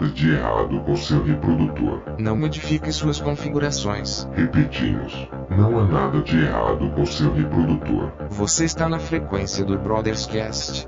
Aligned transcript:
nada 0.00 0.12
de 0.14 0.30
errado 0.30 0.80
com 0.80 0.96
seu 0.96 1.22
reprodutor. 1.22 2.02
Não 2.18 2.36
modifique 2.36 2.90
suas 2.90 3.20
configurações. 3.20 4.26
Repetimos, 4.34 5.28
não 5.50 5.78
há 5.78 5.84
nada 5.86 6.22
de 6.22 6.38
errado 6.38 6.90
com 6.94 7.04
seu 7.04 7.32
reprodutor. 7.32 8.10
Você 8.30 8.64
está 8.64 8.88
na 8.88 8.98
frequência 8.98 9.62
do 9.64 9.78
Brothers 9.78 10.24
Cast. 10.24 10.86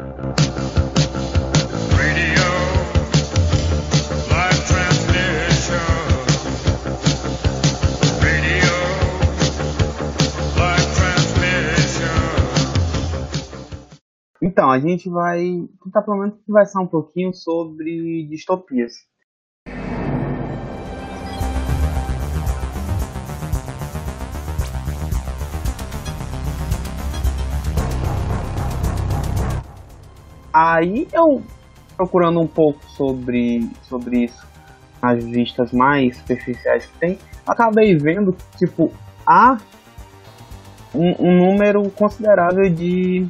Então, 14.53 14.71
a 14.71 14.79
gente 14.79 15.09
vai 15.09 15.67
tentar 15.83 16.03
pelo 16.03 16.19
menos 16.19 16.35
conversar 16.47 16.83
um 16.83 16.87
pouquinho 16.87 17.33
sobre 17.33 18.27
distopias. 18.29 18.93
Aí 30.53 31.09
eu, 31.15 31.43
procurando 31.97 32.39
um 32.39 32.47
pouco 32.47 32.85
sobre, 32.91 33.71
sobre 33.85 34.25
isso, 34.25 34.47
as 35.01 35.25
vistas 35.25 35.73
mais 35.73 36.19
superficiais 36.19 36.85
que 36.85 36.99
tem, 36.99 37.19
acabei 37.47 37.97
vendo 37.97 38.35
que, 38.35 38.67
tipo, 38.67 38.93
há 39.27 39.57
um, 40.95 41.27
um 41.27 41.39
número 41.39 41.91
considerável 41.93 42.69
de 42.69 43.27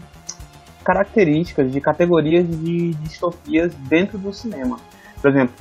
características, 0.82 1.70
de 1.70 1.80
categorias 1.80 2.46
de 2.48 2.94
distopias 2.94 3.74
dentro 3.88 4.18
do 4.18 4.32
cinema. 4.32 4.78
Por 5.20 5.30
exemplo, 5.30 5.54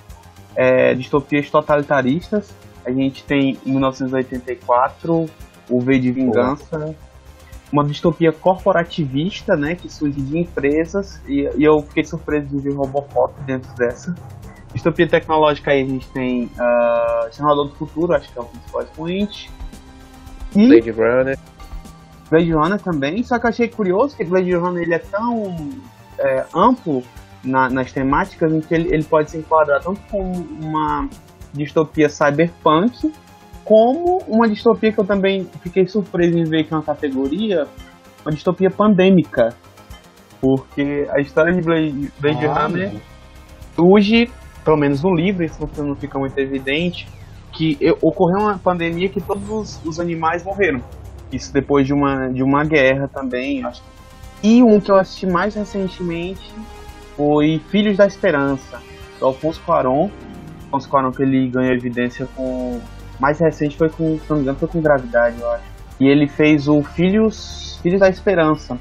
é, 0.56 0.94
distopias 0.94 1.50
totalitaristas, 1.50 2.54
a 2.86 2.92
gente 2.92 3.24
tem 3.24 3.58
em 3.66 3.72
1984 3.72 5.30
o 5.70 5.80
V 5.80 6.00
de 6.00 6.12
Vingança, 6.12 6.96
uma 7.72 7.86
distopia 7.86 8.34
corporativista, 8.34 9.56
né, 9.56 9.76
que 9.76 9.90
surge 9.90 10.20
de 10.20 10.38
empresas, 10.38 11.22
e, 11.28 11.50
e 11.56 11.64
eu 11.64 11.82
fiquei 11.84 12.04
surpreso 12.04 12.48
de 12.48 12.60
ver 12.60 12.74
Robocop 12.74 13.34
dentro 13.44 13.74
dessa. 13.76 14.14
Distopia 14.74 15.08
tecnológica 15.08 15.72
aí 15.72 15.82
a 15.82 15.86
gente 15.86 16.08
tem 16.10 16.46
uh, 16.46 17.34
Senador 17.34 17.68
do 17.68 17.76
Futuro, 17.76 18.14
acho 18.14 18.32
que 18.32 18.38
é 18.38 18.42
o 18.42 18.46
principal 18.46 18.82
expoente. 18.82 19.52
Blade 20.54 20.92
Runner. 20.92 21.40
Blade 22.32 22.52
Runner 22.54 22.80
também, 22.82 23.22
só 23.24 23.38
que 23.38 23.46
eu 23.46 23.50
achei 23.50 23.68
curioso 23.68 24.16
que 24.16 24.24
Blade 24.24 24.54
Runner 24.56 24.82
ele 24.82 24.94
é 24.96 25.00
tão 25.00 25.70
é, 26.18 26.46
amplo 26.56 27.04
na- 27.44 27.70
nas 27.70 27.92
temáticas 27.92 28.54
em 28.54 28.62
que 28.62 28.74
ele, 28.74 28.94
ele 28.94 29.04
pode 29.04 29.32
se 29.32 29.38
enquadrar 29.38 29.82
tanto 29.84 30.00
como 30.10 30.32
uma 30.62 31.10
distopia 31.54 32.08
cyberpunk, 32.10 33.12
como 33.66 34.20
uma 34.28 34.48
distopia 34.48 34.92
que 34.94 35.00
eu 35.00 35.06
também 35.06 35.48
fiquei 35.62 35.86
surpreso 35.88 36.38
em 36.38 36.44
ver 36.46 36.64
que 36.64 36.74
é 36.74 36.78
uma 36.78 36.84
categoria, 36.84 37.68
uma 38.26 38.32
distopia 38.32 38.70
pandêmica. 38.72 39.50
Porque 40.40 41.08
a 41.12 41.20
história 41.20 41.54
de 41.54 41.62
Blade, 41.62 42.12
Blade 42.20 42.46
Ah, 42.46 42.66
Runner 42.68 42.92
surge, 43.76 44.32
pelo 44.64 44.78
menos 44.78 45.04
no 45.04 45.14
livro, 45.14 45.44
isso 45.44 45.58
não 45.84 45.96
fica 45.96 46.18
muito 46.18 46.38
evidente, 46.38 47.08
que 47.52 47.78
ocorreu 48.02 48.40
uma 48.46 48.58
pandemia 48.58 49.10
que 49.10 49.20
todos 49.22 49.50
os, 49.50 49.86
os 49.86 50.00
animais 50.00 50.44
morreram. 50.44 50.82
Isso 51.32 51.54
depois 51.54 51.88
de 51.88 51.94
uma, 51.94 52.28
de 52.30 52.44
uma 52.44 52.64
guerra 52.64 53.08
também, 53.08 53.64
acho. 53.64 53.82
E 54.44 54.64
um 54.64 54.80
que 54.80 54.92
eu 54.92 54.96
assisti 54.96 55.28
mais 55.28 55.56
recentemente 55.56 56.54
foi 57.16 57.62
Filhos 57.70 57.98
da 57.98 58.06
Esperança, 58.08 58.80
do 59.20 59.26
Alfonso 59.28 59.62
Cuarón. 59.62 60.10
Alfonso 60.66 60.90
Cuarón 60.90 61.12
que 61.12 61.22
ele 61.22 61.48
ganhou 61.48 61.74
evidência 61.74 62.28
com... 62.36 62.80
Mais 63.20 63.40
recente 63.40 63.78
foi 63.78 63.90
com, 63.90 64.18
se 64.18 64.30
não 64.30 64.38
me 64.38 64.42
engano, 64.44 64.58
foi 64.58 64.68
com 64.68 64.82
Gravidade, 64.82 65.40
eu 65.40 65.50
acho. 65.52 65.64
E 66.00 66.08
ele 66.08 66.28
fez 66.28 66.68
o 66.68 66.82
Filhos, 66.82 67.80
Filhos 67.84 68.00
da 68.00 68.10
Esperança, 68.10 68.80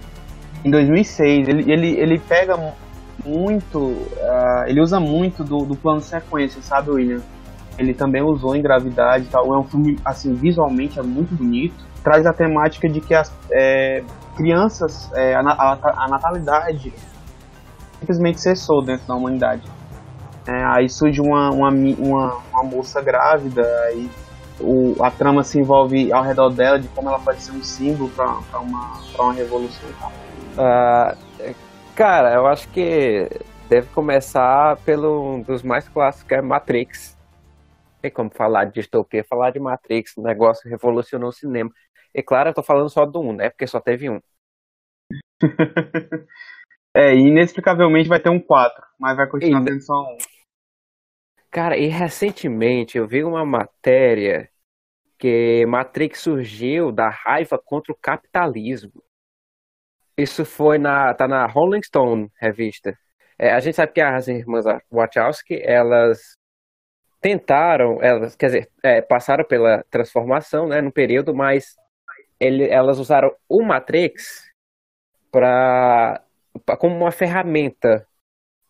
em 0.65 0.71
2006. 0.71 1.47
Ele, 1.47 1.71
ele, 1.71 1.89
ele 2.01 2.19
pega 2.19 2.57
muito, 3.23 3.95
ah, 4.23 4.65
ele 4.67 4.81
usa 4.81 4.99
muito 4.99 5.45
do, 5.45 5.67
do 5.67 5.77
plano 5.77 6.01
sequência, 6.01 6.63
sabe, 6.63 6.91
William? 6.91 7.21
Ele 7.79 7.93
também 7.93 8.23
usou 8.23 8.57
em 8.57 8.63
Gravidade 8.63 9.25
e 9.25 9.29
tal. 9.29 9.55
É 9.55 9.59
um 9.59 9.65
filme, 9.65 9.99
assim, 10.05 10.33
visualmente 10.33 10.99
é 10.99 11.03
muito 11.03 11.35
bonito. 11.35 11.90
Traz 12.03 12.27
a 12.27 12.33
temática 12.33 12.89
de 12.89 13.01
que 13.01 13.15
as 13.15 13.33
é, 13.51 14.03
crianças, 14.37 15.11
é, 15.15 15.35
a, 15.35 15.41
a, 15.41 16.05
a 16.05 16.09
natalidade 16.09 16.93
simplesmente 17.99 18.41
cessou 18.41 18.83
dentro 18.83 19.07
da 19.07 19.15
humanidade. 19.15 19.63
É, 20.47 20.65
aí 20.65 20.89
surge 20.89 21.21
uma, 21.21 21.51
uma, 21.51 21.69
uma, 21.69 22.37
uma 22.53 22.63
moça 22.65 23.03
grávida, 23.03 23.63
aí 23.85 24.11
o, 24.59 24.97
a 25.01 25.11
trama 25.11 25.45
se 25.45 25.59
envolve 25.59 26.13
ao 26.13 26.23
redor 26.23 26.51
dela, 26.51 26.79
de 26.79 26.89
como 26.89 27.09
ela 27.09 27.19
pode 27.19 27.43
ser 27.43 27.53
um 27.53 27.63
símbolo 27.63 28.11
para 28.11 28.27
uma, 28.59 29.01
uma 29.19 29.33
revolução 29.33 29.89
e 29.89 29.93
tal. 29.95 30.13
Ah, 30.59 31.17
é, 31.39 31.55
cara, 31.95 32.35
eu 32.35 32.47
acho 32.47 32.69
que 32.69 33.29
deve 33.69 33.89
começar 33.89 34.77
pelo 34.79 35.35
um 35.35 35.43
dos 35.43 35.63
mais 35.63 35.89
clássicos, 35.89 36.27
que 36.27 36.35
é 36.35 36.43
Matrix. 36.43 37.17
Tem 38.03 38.11
como 38.11 38.31
falar 38.31 38.65
de 38.65 38.73
distopia, 38.73 39.23
falar 39.23 39.51
de 39.51 39.61
Matrix, 39.61 40.17
o 40.17 40.23
negócio 40.23 40.69
revolucionou 40.69 41.29
o 41.29 41.33
cinema. 41.33 41.71
E 42.15 42.23
claro, 42.23 42.51
eu 42.51 42.55
tô 42.55 42.63
falando 42.63 42.89
só 42.91 43.07
do 43.07 43.21
um, 43.21 43.33
né? 43.35 43.51
Porque 43.51 43.67
só 43.67 43.81
teve 43.81 44.11
um. 44.11 44.21
É, 46.95 47.15
inexplicavelmente 47.15 48.09
vai 48.09 48.21
ter 48.21 48.31
um 48.31 48.41
4, 48.41 48.85
mas 48.99 49.17
vai 49.17 49.29
continuar 49.29 49.63
E- 49.63 49.65
tendo 49.65 49.81
só 49.83 50.03
um. 50.03 50.19
Cara, 51.51 51.77
e 51.77 51.87
recentemente 51.87 52.99
eu 52.99 53.07
vi 53.07 53.23
uma 53.23 53.45
matéria 53.45 54.49
que 55.19 55.67
Matrix 55.67 56.21
surgiu 56.21 56.93
da 56.93 57.11
raiva 57.11 57.59
contra 57.59 57.93
o 57.93 57.97
capitalismo. 57.97 59.03
Isso 60.17 60.45
foi 60.45 60.79
na, 60.79 61.15
tá 61.15 61.27
na 61.27 61.47
Rolling 61.47 61.83
Stone 61.83 62.31
revista. 62.39 62.97
É, 63.39 63.53
a 63.53 63.61
gente 63.61 63.77
sabe 63.77 63.93
que 63.93 64.01
as 64.01 64.29
irmãs 64.29 64.65
Wachowski, 64.91 65.61
elas 65.63 66.37
tentaram, 67.21 68.03
elas, 68.03 68.37
quer 68.37 68.47
dizer, 68.47 68.71
é, 68.83 69.03
passaram 69.03 69.45
pela 69.45 69.85
transformação, 69.91 70.69
né, 70.69 70.81
no 70.81 70.93
período, 70.93 71.35
mas 71.35 71.77
ele, 72.41 72.69
elas 72.69 72.99
usaram 72.99 73.33
o 73.49 73.63
Matrix 73.63 74.51
para 75.31 76.23
como 76.79 76.97
uma 76.97 77.13
ferramenta 77.13 78.07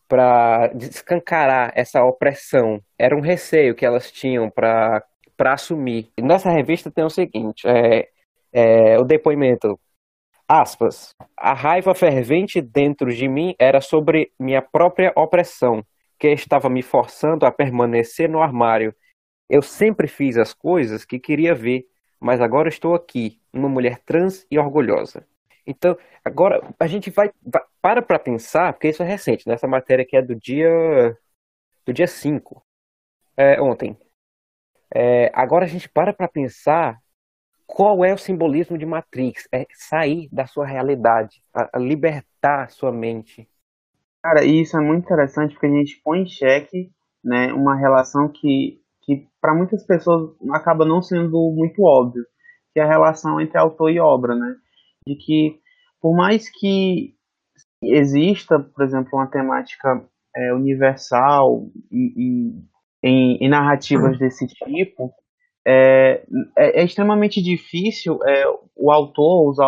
para 0.09 0.67
descancarar 0.69 1.73
essa 1.77 2.03
opressão. 2.05 2.83
Era 2.99 3.17
um 3.17 3.21
receio 3.21 3.75
que 3.77 3.87
elas 3.87 4.11
tinham 4.11 4.51
para 4.51 5.05
assumir. 5.47 6.11
Nessa 6.21 6.51
revista 6.51 6.91
tem 6.91 7.05
o 7.05 7.11
seguinte, 7.11 7.67
é, 7.67 8.09
é, 8.53 8.99
o 8.99 9.05
depoimento, 9.05 9.79
aspas, 10.49 11.15
a 11.37 11.55
raiva 11.55 11.95
fervente 11.95 12.61
dentro 12.61 13.15
de 13.15 13.29
mim 13.29 13.55
era 13.57 13.81
sobre 13.81 14.33
minha 14.39 14.61
própria 14.61 15.13
opressão, 15.17 15.85
que 16.19 16.29
estava 16.29 16.69
me 16.69 16.83
forçando 16.83 17.47
a 17.47 17.53
permanecer 17.53 18.29
no 18.29 18.43
armário. 18.43 18.93
Eu 19.49 19.63
sempre 19.63 20.09
fiz 20.09 20.37
as 20.37 20.53
coisas 20.53 21.05
que 21.05 21.21
queria 21.21 21.55
ver, 21.55 21.85
mas 22.21 22.41
agora 22.41 22.69
estou 22.69 22.95
aqui, 22.95 23.41
uma 23.53 23.69
mulher 23.69 23.99
trans 24.05 24.47
e 24.51 24.59
orgulhosa. 24.59 25.27
Então, 25.67 25.97
agora 26.25 26.63
a 26.79 26.87
gente 26.87 27.11
vai, 27.11 27.31
vai 27.43 27.63
para 27.81 28.03
para 28.03 28.19
pensar, 28.19 28.73
porque 28.73 28.89
isso 28.89 29.03
é 29.03 29.07
recente, 29.07 29.49
nessa 29.49 29.67
matéria 29.67 30.05
que 30.05 30.17
é 30.17 30.23
do 30.23 30.35
dia 30.35 31.17
do 31.87 31.93
dia 31.93 32.07
5, 32.07 32.63
é, 33.37 33.61
ontem. 33.61 33.97
É, 34.95 35.31
agora 35.35 35.65
a 35.65 35.69
gente 35.69 35.89
para 35.89 36.13
para 36.13 36.29
pensar 36.29 37.01
qual 37.67 38.05
é 38.05 38.13
o 38.13 38.19
simbolismo 38.19 38.77
de 38.77 38.85
Matrix, 38.85 39.49
é 39.53 39.65
sair 39.73 40.29
da 40.33 40.47
sua 40.47 40.67
realidade, 40.67 41.43
a, 41.55 41.79
a 41.79 41.79
libertar 41.79 42.69
sua 42.71 42.91
mente. 42.91 43.49
Cara, 44.23 44.45
isso 44.45 44.77
é 44.77 44.81
muito 44.81 45.05
interessante 45.05 45.55
porque 45.55 45.67
a 45.67 45.71
gente 45.71 46.01
põe 46.03 46.23
em 46.23 46.27
xeque 46.27 46.93
né, 47.25 47.53
uma 47.53 47.77
relação 47.77 48.29
que, 48.29 48.80
que 49.03 49.27
para 49.41 49.55
muitas 49.55 49.85
pessoas 49.85 50.31
acaba 50.53 50.85
não 50.85 51.03
sendo 51.03 51.53
muito 51.53 51.83
óbvio, 51.83 52.25
que 52.73 52.81
é 52.81 52.83
a 52.83 52.89
relação 52.89 53.41
entre 53.41 53.59
autor 53.59 53.91
e 53.91 53.99
obra, 53.99 54.35
né? 54.35 54.55
De 55.07 55.15
que 55.15 55.61
por 56.01 56.15
mais 56.15 56.49
que 56.49 57.15
exista, 57.83 58.59
por 58.59 58.85
exemplo, 58.85 59.11
uma 59.15 59.27
temática 59.27 60.05
é, 60.35 60.53
universal 60.53 61.67
e, 61.91 62.13
e 62.17 62.71
em, 63.03 63.37
em 63.45 63.49
narrativas 63.49 64.19
desse 64.19 64.47
tipo, 64.47 65.13
é, 65.67 66.23
é, 66.57 66.81
é 66.81 66.85
extremamente 66.85 67.43
difícil 67.43 68.19
é, 68.25 68.45
o 68.77 68.91
autor, 68.91 69.51
os, 69.51 69.59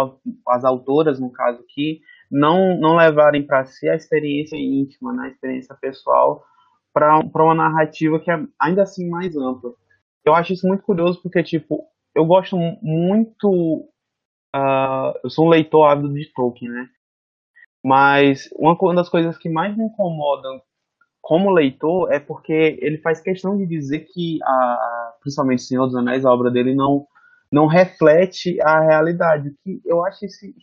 as 0.49 0.64
autoras, 0.64 1.20
no 1.20 1.31
caso 1.31 1.61
aqui, 1.61 2.00
não, 2.31 2.78
não 2.78 2.96
levarem 2.96 3.43
para 3.43 3.64
si 3.67 3.88
a 3.88 3.94
experiência 3.94 4.56
íntima, 4.56 5.12
né, 5.12 5.25
a 5.25 5.28
experiência 5.28 5.75
pessoal, 5.81 6.43
para 6.92 7.18
uma 7.44 7.54
narrativa 7.54 8.20
que 8.20 8.30
é 8.30 8.38
ainda 8.60 8.82
assim 8.82 9.08
mais 9.08 9.36
ampla. 9.36 9.72
Eu 10.24 10.34
acho 10.34 10.52
isso 10.52 10.66
muito 10.66 10.84
curioso 10.84 11.20
porque, 11.22 11.42
tipo, 11.42 11.84
eu 12.14 12.24
gosto 12.26 12.56
mu- 12.56 12.78
muito. 12.82 13.88
ah, 14.54 15.14
eu 15.24 15.30
sou 15.30 15.46
um 15.46 15.50
leitor 15.50 15.86
ávido 15.86 16.12
de 16.14 16.32
Tolkien, 16.34 16.70
né? 16.70 16.88
Mas 17.84 18.48
uma 18.56 18.76
das 18.94 19.08
coisas 19.08 19.36
que 19.38 19.48
mais 19.48 19.76
me 19.76 19.84
incomodam 19.84 20.60
como 21.22 21.50
leitor, 21.52 22.12
é 22.12 22.20
porque 22.20 22.52
ele 22.82 22.98
faz 22.98 23.20
questão 23.20 23.56
de 23.58 23.66
dizer 23.66 24.00
que, 24.12 24.38
a, 24.44 25.14
principalmente 25.20 25.62
Senhor 25.62 25.86
dos 25.86 25.96
Anéis, 25.96 26.24
a 26.24 26.32
obra 26.32 26.50
dele 26.50 26.74
não, 26.74 27.06
não 27.52 27.66
reflete 27.66 28.60
a 28.62 28.80
realidade. 28.80 29.52
Que 29.64 29.80
eu 29.84 30.04
acho 30.04 30.24
esse. 30.26 30.54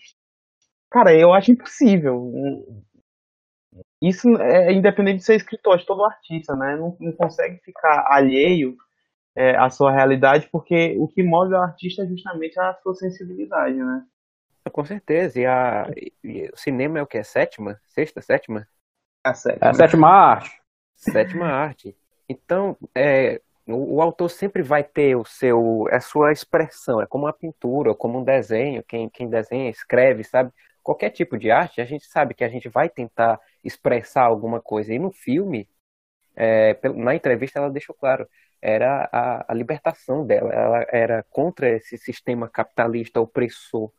Cara, 0.92 1.16
eu 1.16 1.34
acho 1.34 1.52
impossível. 1.52 2.32
Isso 4.02 4.30
é 4.38 4.72
independente 4.72 5.18
de 5.18 5.26
ser 5.26 5.36
escritor, 5.36 5.78
de 5.78 5.86
todo 5.86 6.06
artista, 6.06 6.56
né? 6.56 6.76
Não, 6.78 6.96
não 7.00 7.12
consegue 7.12 7.60
ficar 7.64 8.08
alheio 8.10 8.78
é, 9.36 9.56
à 9.58 9.70
sua 9.70 9.92
realidade, 9.92 10.48
porque 10.52 10.96
o 10.98 11.08
que 11.08 11.22
move 11.22 11.54
o 11.54 11.58
artista 11.58 12.04
é 12.04 12.08
justamente 12.08 12.60
a 12.60 12.74
sua 12.76 12.96
sensibilidade, 12.96 13.76
né? 13.76 14.04
Com 14.72 14.86
certeza. 14.86 15.40
E, 15.40 15.46
a, 15.46 15.90
e 16.24 16.50
o 16.54 16.58
cinema 16.58 17.00
é 17.00 17.02
o 17.02 17.08
que? 17.08 17.22
Sétima? 17.24 17.80
Sexta? 17.88 18.22
Sétima? 18.22 18.68
A 19.24 19.34
sétima. 19.34 19.68
É 19.68 19.70
a 19.70 19.74
sétima 19.74 20.10
arte. 20.10 20.62
Sétima 20.96 21.46
arte. 21.52 21.98
Então, 22.28 22.78
é, 22.96 23.42
o, 23.68 23.96
o 23.96 24.02
autor 24.02 24.30
sempre 24.30 24.62
vai 24.62 24.84
ter 24.84 25.16
o 25.16 25.26
seu, 25.26 25.88
a 25.92 26.00
sua 26.00 26.32
expressão. 26.32 27.02
É 27.02 27.06
como 27.06 27.26
uma 27.26 27.34
pintura, 27.34 27.94
como 27.96 28.20
um 28.20 28.24
desenho. 28.24 28.84
Quem, 28.84 29.10
quem 29.10 29.30
desenha, 29.30 29.70
escreve, 29.70 30.24
sabe? 30.24 30.52
Qualquer 30.84 31.10
tipo 31.10 31.38
de 31.38 31.52
arte, 31.52 31.82
a 31.82 31.86
gente 31.86 32.06
sabe 32.06 32.34
que 32.34 32.44
a 32.44 32.50
gente 32.50 32.70
vai 32.70 32.90
tentar 32.90 33.40
expressar 33.64 34.24
alguma 34.24 34.62
coisa. 34.62 34.94
E 34.94 35.00
no 35.00 35.12
filme, 35.12 35.70
é, 36.36 36.80
na 36.96 37.16
entrevista, 37.16 37.60
ela 37.60 37.70
deixou 37.70 37.96
claro 37.96 38.28
era 38.62 39.10
a, 39.12 39.52
a, 39.52 39.54
libertação 39.54 40.26
dela. 40.26 40.52
Ela 40.54 40.86
era 40.90 41.24
contra 41.30 41.70
esse 41.70 41.98
sistema 41.98 42.50
capitalista 42.50 43.20
opressor 43.20 43.92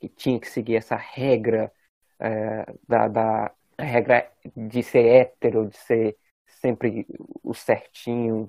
que 0.00 0.08
tinha 0.08 0.40
que 0.40 0.48
seguir 0.48 0.76
essa 0.76 0.96
regra 0.96 1.72
é, 2.18 2.66
da, 2.88 3.08
da 3.08 3.52
regra 3.78 4.30
de 4.56 4.82
ser 4.82 5.06
hétero, 5.06 5.68
de 5.68 5.76
ser 5.76 6.16
sempre 6.46 7.06
o 7.42 7.54
certinho. 7.54 8.48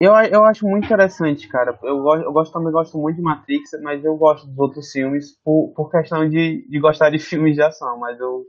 Eu, 0.00 0.12
eu 0.12 0.44
acho 0.44 0.66
muito 0.66 0.84
interessante, 0.84 1.48
cara. 1.48 1.78
Eu, 1.82 1.96
eu 2.20 2.32
gosto, 2.32 2.52
também 2.52 2.72
gosto 2.72 2.98
muito 2.98 3.16
de 3.16 3.22
Matrix, 3.22 3.70
mas 3.82 4.04
eu 4.04 4.16
gosto 4.16 4.46
dos 4.46 4.58
outros 4.58 4.90
filmes 4.90 5.32
por, 5.42 5.72
por 5.74 5.90
questão 5.90 6.28
de, 6.28 6.66
de 6.68 6.80
gostar 6.80 7.10
de 7.10 7.18
filmes 7.18 7.54
de 7.54 7.62
ação. 7.62 7.98
Mas 7.98 8.18
eu, 8.20 8.44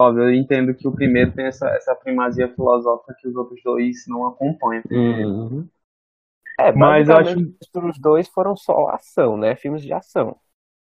óbvio, 0.00 0.24
eu 0.24 0.34
entendo 0.34 0.74
que 0.74 0.88
o 0.88 0.92
primeiro 0.92 1.32
tem 1.32 1.46
essa, 1.46 1.68
essa 1.70 1.94
primazia 1.94 2.48
filosófica 2.48 3.14
que 3.20 3.28
os 3.28 3.36
outros 3.36 3.60
dois 3.62 4.04
não 4.08 4.26
acompanham. 4.26 4.82
Uhum. 4.90 5.68
É, 6.58 6.72
mas 6.72 7.08
eu 7.08 7.16
acho 7.16 7.36
que 7.36 7.78
os 7.78 7.98
dois 7.98 8.28
foram 8.28 8.56
só 8.56 8.88
ação, 8.88 9.36
né? 9.36 9.56
Filmes 9.56 9.82
de 9.82 9.92
ação. 9.92 10.36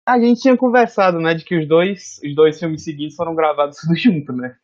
A 0.06 0.20
gente 0.20 0.42
tinha 0.42 0.58
conversado, 0.58 1.20
né, 1.20 1.34
de 1.36 1.46
que 1.46 1.56
os 1.56 1.68
dois, 1.68 2.20
os 2.24 2.36
dois 2.36 2.60
filmes 2.60 2.84
seguintes 2.84 3.16
foram 3.16 3.36
gravados 3.36 3.78
tudo 3.78 3.96
junto, 3.96 4.34
né? 4.34 4.56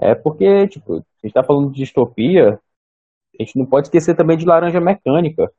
É 0.00 0.14
porque, 0.14 0.68
tipo, 0.68 0.98
a 0.98 1.26
gente 1.26 1.32
tá 1.32 1.42
falando 1.42 1.72
de 1.72 1.78
distopia, 1.78 2.60
a 3.38 3.42
gente 3.42 3.58
não 3.58 3.66
pode 3.66 3.88
esquecer 3.88 4.14
também 4.14 4.36
de 4.36 4.46
Laranja 4.46 4.80
Mecânica, 4.80 5.50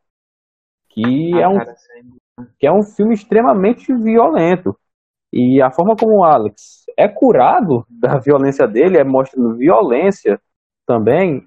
que 0.89 1.33
ah, 1.33 1.41
é 1.41 1.47
um 1.47 1.57
cara, 1.57 1.75
que 2.57 2.65
é 2.65 2.71
um 2.71 2.83
filme 2.83 3.13
extremamente 3.13 3.93
violento. 3.93 4.77
E 5.31 5.61
a 5.61 5.71
forma 5.71 5.95
como 5.95 6.17
o 6.17 6.23
Alex 6.23 6.85
é 6.97 7.07
curado 7.07 7.85
da 7.89 8.17
violência 8.17 8.67
dele, 8.67 8.97
é 8.97 9.03
mostrando 9.03 9.55
violência 9.55 10.39
também, 10.85 11.45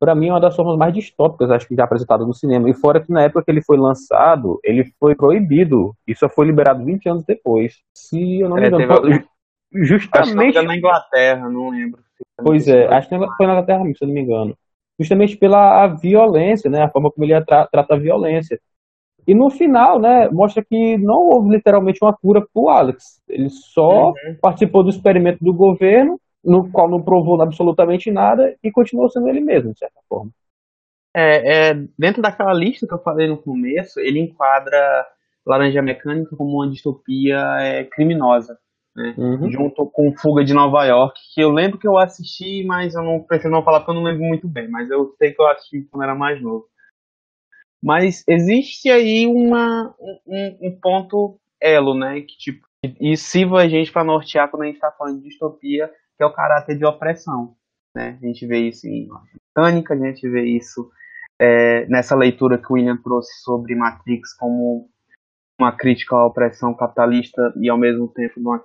para 0.00 0.14
mim 0.14 0.28
é 0.28 0.32
uma 0.32 0.40
das 0.40 0.54
formas 0.54 0.76
mais 0.76 0.94
distópicas, 0.94 1.50
acho 1.50 1.66
que 1.66 1.74
já 1.74 1.84
apresentado 1.84 2.26
no 2.26 2.34
cinema. 2.34 2.68
E 2.70 2.74
fora 2.74 3.00
que 3.00 3.12
na 3.12 3.22
época 3.22 3.44
que 3.44 3.50
ele 3.50 3.62
foi 3.62 3.76
lançado, 3.76 4.60
ele 4.62 4.84
foi 4.98 5.14
proibido. 5.14 5.94
E 6.06 6.14
só 6.14 6.28
foi 6.28 6.46
liberado 6.46 6.84
20 6.84 7.08
anos 7.08 7.24
depois. 7.24 7.78
Se 7.94 8.40
eu 8.40 8.48
não 8.48 8.56
me 8.56 8.64
É, 8.64 8.66
engano. 8.68 9.02
teve 9.02 9.24
Justamente. 9.72 10.56
Acho 10.56 10.60
que 10.60 10.66
na 10.66 10.76
Inglaterra, 10.76 11.48
não 11.48 11.70
lembro. 11.70 12.00
Pois 12.38 12.66
é, 12.68 12.86
acho 12.86 13.08
que 13.08 13.16
foi 13.16 13.46
na 13.46 13.52
Inglaterra, 13.52 13.84
se 13.84 14.02
eu 14.02 14.08
não 14.08 14.14
me 14.14 14.20
engano. 14.22 14.56
Justamente 14.98 15.36
pela 15.36 15.86
violência, 15.88 16.70
né? 16.70 16.82
A 16.82 16.88
forma 16.88 17.10
como 17.10 17.24
ele 17.24 17.44
tra 17.44 17.66
trata 17.66 17.94
a 17.94 17.98
violência. 17.98 18.58
E 19.28 19.34
no 19.34 19.50
final, 19.50 20.00
né, 20.00 20.26
mostra 20.30 20.64
que 20.64 20.96
não 20.96 21.28
houve 21.28 21.50
literalmente 21.50 21.98
uma 22.00 22.16
cura 22.16 22.40
pro 22.40 22.70
Alex. 22.70 23.20
Ele 23.28 23.50
só 23.50 24.14
participou 24.40 24.82
do 24.82 24.88
experimento 24.88 25.44
do 25.44 25.52
governo, 25.52 26.18
no 26.42 26.70
qual 26.70 26.88
não 26.88 27.02
provou 27.02 27.38
absolutamente 27.42 28.10
nada, 28.10 28.56
e 28.64 28.70
continuou 28.70 29.10
sendo 29.10 29.28
ele 29.28 29.40
mesmo, 29.40 29.74
de 29.74 29.80
certa 29.80 30.00
forma. 30.08 30.30
É, 31.14 31.68
é, 31.70 31.74
dentro 31.98 32.22
daquela 32.22 32.54
lista 32.54 32.86
que 32.86 32.94
eu 32.94 33.02
falei 33.02 33.28
no 33.28 33.36
começo, 33.36 34.00
ele 34.00 34.18
enquadra 34.18 35.06
Laranja 35.46 35.82
Mecânica 35.82 36.34
como 36.34 36.56
uma 36.56 36.70
distopia 36.70 37.38
é, 37.60 37.84
criminosa, 37.84 38.58
né? 38.96 39.14
Uhum. 39.18 39.50
Junto 39.50 39.84
com 39.90 40.16
Fuga 40.16 40.42
de 40.42 40.54
Nova 40.54 40.86
York, 40.86 41.20
que 41.34 41.42
eu 41.42 41.50
lembro 41.50 41.78
que 41.78 41.86
eu 41.86 41.98
assisti, 41.98 42.64
mas 42.64 42.94
eu 42.94 43.02
não 43.02 43.20
prefiro 43.20 43.52
não 43.52 43.62
falar 43.62 43.80
porque 43.80 43.90
eu 43.90 43.94
não 43.94 44.04
lembro 44.04 44.24
muito 44.24 44.48
bem, 44.48 44.68
mas 44.68 44.88
eu 44.88 45.14
sei 45.18 45.32
que 45.32 45.42
eu 45.42 45.46
assisti 45.48 45.82
quando 45.90 46.04
era 46.04 46.14
mais 46.14 46.40
novo. 46.40 46.64
Mas 47.82 48.24
existe 48.26 48.90
aí 48.90 49.26
uma, 49.26 49.94
um, 50.26 50.58
um 50.62 50.80
ponto 50.80 51.38
elo, 51.60 51.94
né? 51.94 52.20
Que 52.22 52.36
tipo, 52.36 52.66
e 53.00 53.16
sirva 53.16 53.60
a 53.60 53.68
gente 53.68 53.92
para 53.92 54.04
nortear 54.04 54.50
quando 54.50 54.62
a 54.62 54.66
gente 54.66 54.76
está 54.76 54.90
falando 54.92 55.18
de 55.18 55.28
distopia, 55.28 55.88
que 56.16 56.22
é 56.22 56.26
o 56.26 56.32
caráter 56.32 56.76
de 56.76 56.84
opressão. 56.84 57.56
Né? 57.94 58.18
A 58.20 58.26
gente 58.26 58.46
vê 58.46 58.68
isso 58.68 58.86
em 58.86 59.08
Britânica, 59.32 59.94
a 59.94 59.96
gente 59.96 60.28
vê 60.28 60.44
isso 60.44 60.90
é, 61.40 61.86
nessa 61.86 62.14
leitura 62.14 62.58
que 62.58 62.70
o 62.70 62.74
William 62.74 62.96
trouxe 62.96 63.42
sobre 63.42 63.74
Matrix 63.74 64.34
como 64.34 64.88
uma 65.60 65.72
crítica 65.72 66.14
à 66.14 66.26
opressão 66.26 66.74
capitalista 66.74 67.52
e 67.56 67.68
ao 67.68 67.76
mesmo 67.76 68.06
tempo 68.08 68.38
uma, 68.38 68.64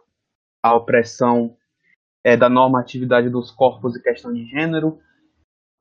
a 0.62 0.76
opressão 0.76 1.56
é, 2.24 2.38
da 2.38 2.50
normatividade 2.50 3.30
dos 3.30 3.50
corpos 3.50 3.96
e 3.96 4.02
questão 4.02 4.32
de 4.32 4.46
gênero. 4.46 5.00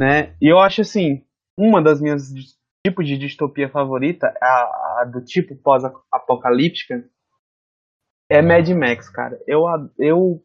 Né? 0.00 0.34
E 0.40 0.48
eu 0.48 0.58
acho 0.58 0.80
assim, 0.80 1.22
uma 1.56 1.82
das 1.82 2.00
minhas 2.00 2.32
tipos 2.84 3.06
de 3.06 3.16
distopia 3.16 3.68
favorita, 3.68 4.32
a, 4.40 5.00
a 5.00 5.04
do 5.04 5.24
tipo 5.24 5.54
pós-apocalíptica, 5.56 7.08
é 8.30 8.42
Mad 8.42 8.68
Max, 8.70 9.08
cara. 9.08 9.38
Eu, 9.46 9.64
eu 9.98 10.42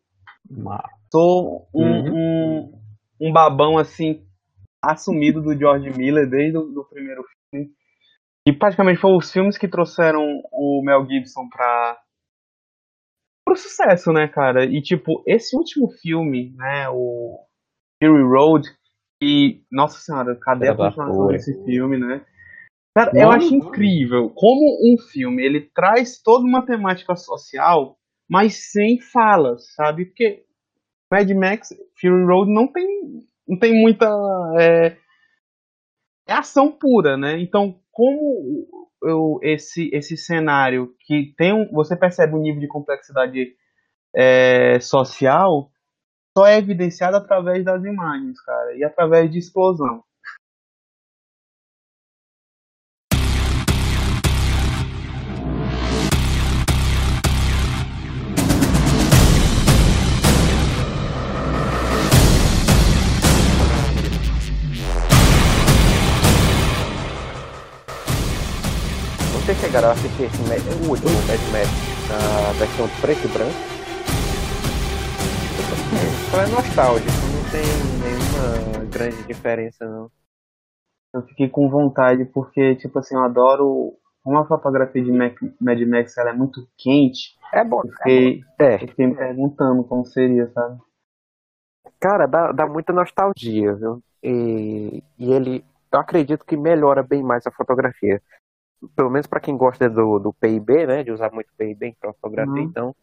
sou 1.12 1.68
um, 1.74 1.84
Uhum. 1.84 2.14
um, 2.14 2.82
um 3.22 3.34
babão 3.34 3.78
assim 3.78 4.26
assumido 4.84 5.42
do 5.42 5.58
George 5.58 5.90
Miller 5.98 6.30
desde 6.30 6.58
o 6.58 6.64
do 6.68 6.86
primeiro 6.86 7.24
filme. 7.50 7.72
E 8.48 8.54
praticamente 8.54 9.00
foram 9.00 9.18
os 9.18 9.32
filmes 9.32 9.58
que 9.58 9.68
trouxeram 9.68 10.24
o 10.52 10.82
Mel 10.84 11.06
Gibson 11.08 11.50
pra 11.50 12.00
pro 13.46 13.56
sucesso, 13.56 14.12
né, 14.12 14.28
cara? 14.28 14.66
E 14.66 14.82
tipo, 14.82 15.24
esse 15.26 15.56
último 15.56 15.90
filme, 15.90 16.54
né, 16.58 16.90
o 16.90 17.40
Fury 18.04 18.24
Road, 18.24 18.68
e 19.22 19.62
nossa 19.72 20.00
senhora, 20.00 20.36
cadê 20.40 20.70
a 20.70 20.76
continuação 20.76 21.28
desse 21.28 21.54
filme, 21.66 21.98
né? 21.98 22.26
Cara, 22.96 23.12
eu 23.14 23.30
acho 23.30 23.54
incrível 23.54 24.32
como 24.34 24.78
um 24.84 24.98
filme 24.98 25.46
ele 25.46 25.70
traz 25.74 26.20
toda 26.22 26.44
uma 26.44 26.66
temática 26.66 27.16
social, 27.16 27.96
mas 28.30 28.72
sem 28.72 29.00
falas, 29.00 29.74
sabe? 29.76 30.06
Porque 30.06 30.44
Mad 31.12 31.30
Max 31.32 31.70
Fury 32.00 32.26
Road 32.26 32.52
não 32.52 32.68
tem, 32.72 32.86
não 33.48 33.58
tem 33.60 33.74
muita. 33.80 34.08
É, 34.60 34.98
é 36.28 36.34
ação 36.34 36.72
pura, 36.72 37.16
né? 37.18 37.40
Então, 37.40 37.80
como 37.92 38.68
eu, 39.04 39.40
esse, 39.42 39.90
esse 39.94 40.18
cenário 40.18 40.94
que 41.02 41.34
tem 41.38 41.54
um. 41.54 41.70
Você 41.72 41.96
percebe 41.96 42.36
um 42.36 42.42
nível 42.42 42.60
de 42.60 42.68
complexidade 42.68 43.56
é, 44.16 44.80
social 44.80 45.70
só 46.38 46.46
é 46.46 46.60
evidenciado 46.60 47.18
através 47.18 47.66
das 47.66 47.84
imagens, 47.84 48.40
cara, 48.42 48.76
e 48.76 48.84
através 48.84 49.32
de 49.32 49.40
explosão. 49.40 50.04
Vocês 69.34 69.58
chegaram 69.60 69.90
a 69.90 69.92
assistir 69.94 70.26
esse 70.26 70.86
o 70.86 70.90
último 70.90 71.10
Mad 71.26 71.40
Max 71.52 71.68
na 72.10 72.52
versão 72.60 72.88
preto 73.02 73.26
e 73.26 73.28
branco? 73.30 73.77
Só 76.32 76.42
é 76.42 76.48
nostálgico, 76.48 77.10
não 77.12 77.44
tem 77.52 77.64
nenhuma 78.02 78.86
grande 78.92 79.24
diferença 79.24 79.86
não. 79.86 80.12
Eu 81.14 81.22
fiquei 81.24 81.50
com 81.50 81.70
vontade 81.70 82.26
porque, 82.26 82.76
tipo 82.76 83.00
assim, 83.00 83.16
eu 83.16 83.24
adoro. 83.24 83.98
Como 84.24 84.38
a 84.38 84.46
fotografia 84.48 85.02
de 85.02 85.12
Mac- 85.12 85.40
Mad 85.62 85.80
Max 85.88 86.18
ela 86.18 86.32
é 86.32 86.34
muito 86.34 86.68
quente, 86.78 87.34
É 87.54 87.64
bom, 87.64 87.82
eu 87.84 87.92
fiquei, 87.94 88.42
é. 88.60 88.76
eu 88.76 88.80
fiquei 88.90 89.08
me 89.08 89.16
perguntando 89.16 89.84
como 89.86 90.06
seria, 90.06 90.52
sabe? 90.52 90.82
Cara, 92.00 92.28
dá, 92.28 92.52
dá 92.52 92.68
muita 92.68 92.92
nostalgia, 92.92 93.74
viu? 93.76 94.04
E, 94.22 95.02
e 95.18 95.32
ele, 95.32 95.64
eu 95.92 96.00
acredito 96.00 96.46
que 96.46 96.58
melhora 96.58 97.02
bem 97.02 97.24
mais 97.24 97.48
a 97.48 97.52
fotografia. 97.52 98.22
Pelo 98.96 99.10
menos 99.10 99.28
pra 99.28 99.40
quem 99.40 99.58
gosta 99.58 99.90
do, 99.90 100.20
do 100.20 100.34
PIB, 100.34 100.86
né? 100.86 101.04
De 101.04 101.12
usar 101.12 101.32
muito 101.32 101.50
PIB 101.58 101.88
em 101.88 101.96
fotografia, 102.02 102.62
Uhum. 102.62 102.70
então. 102.70 102.96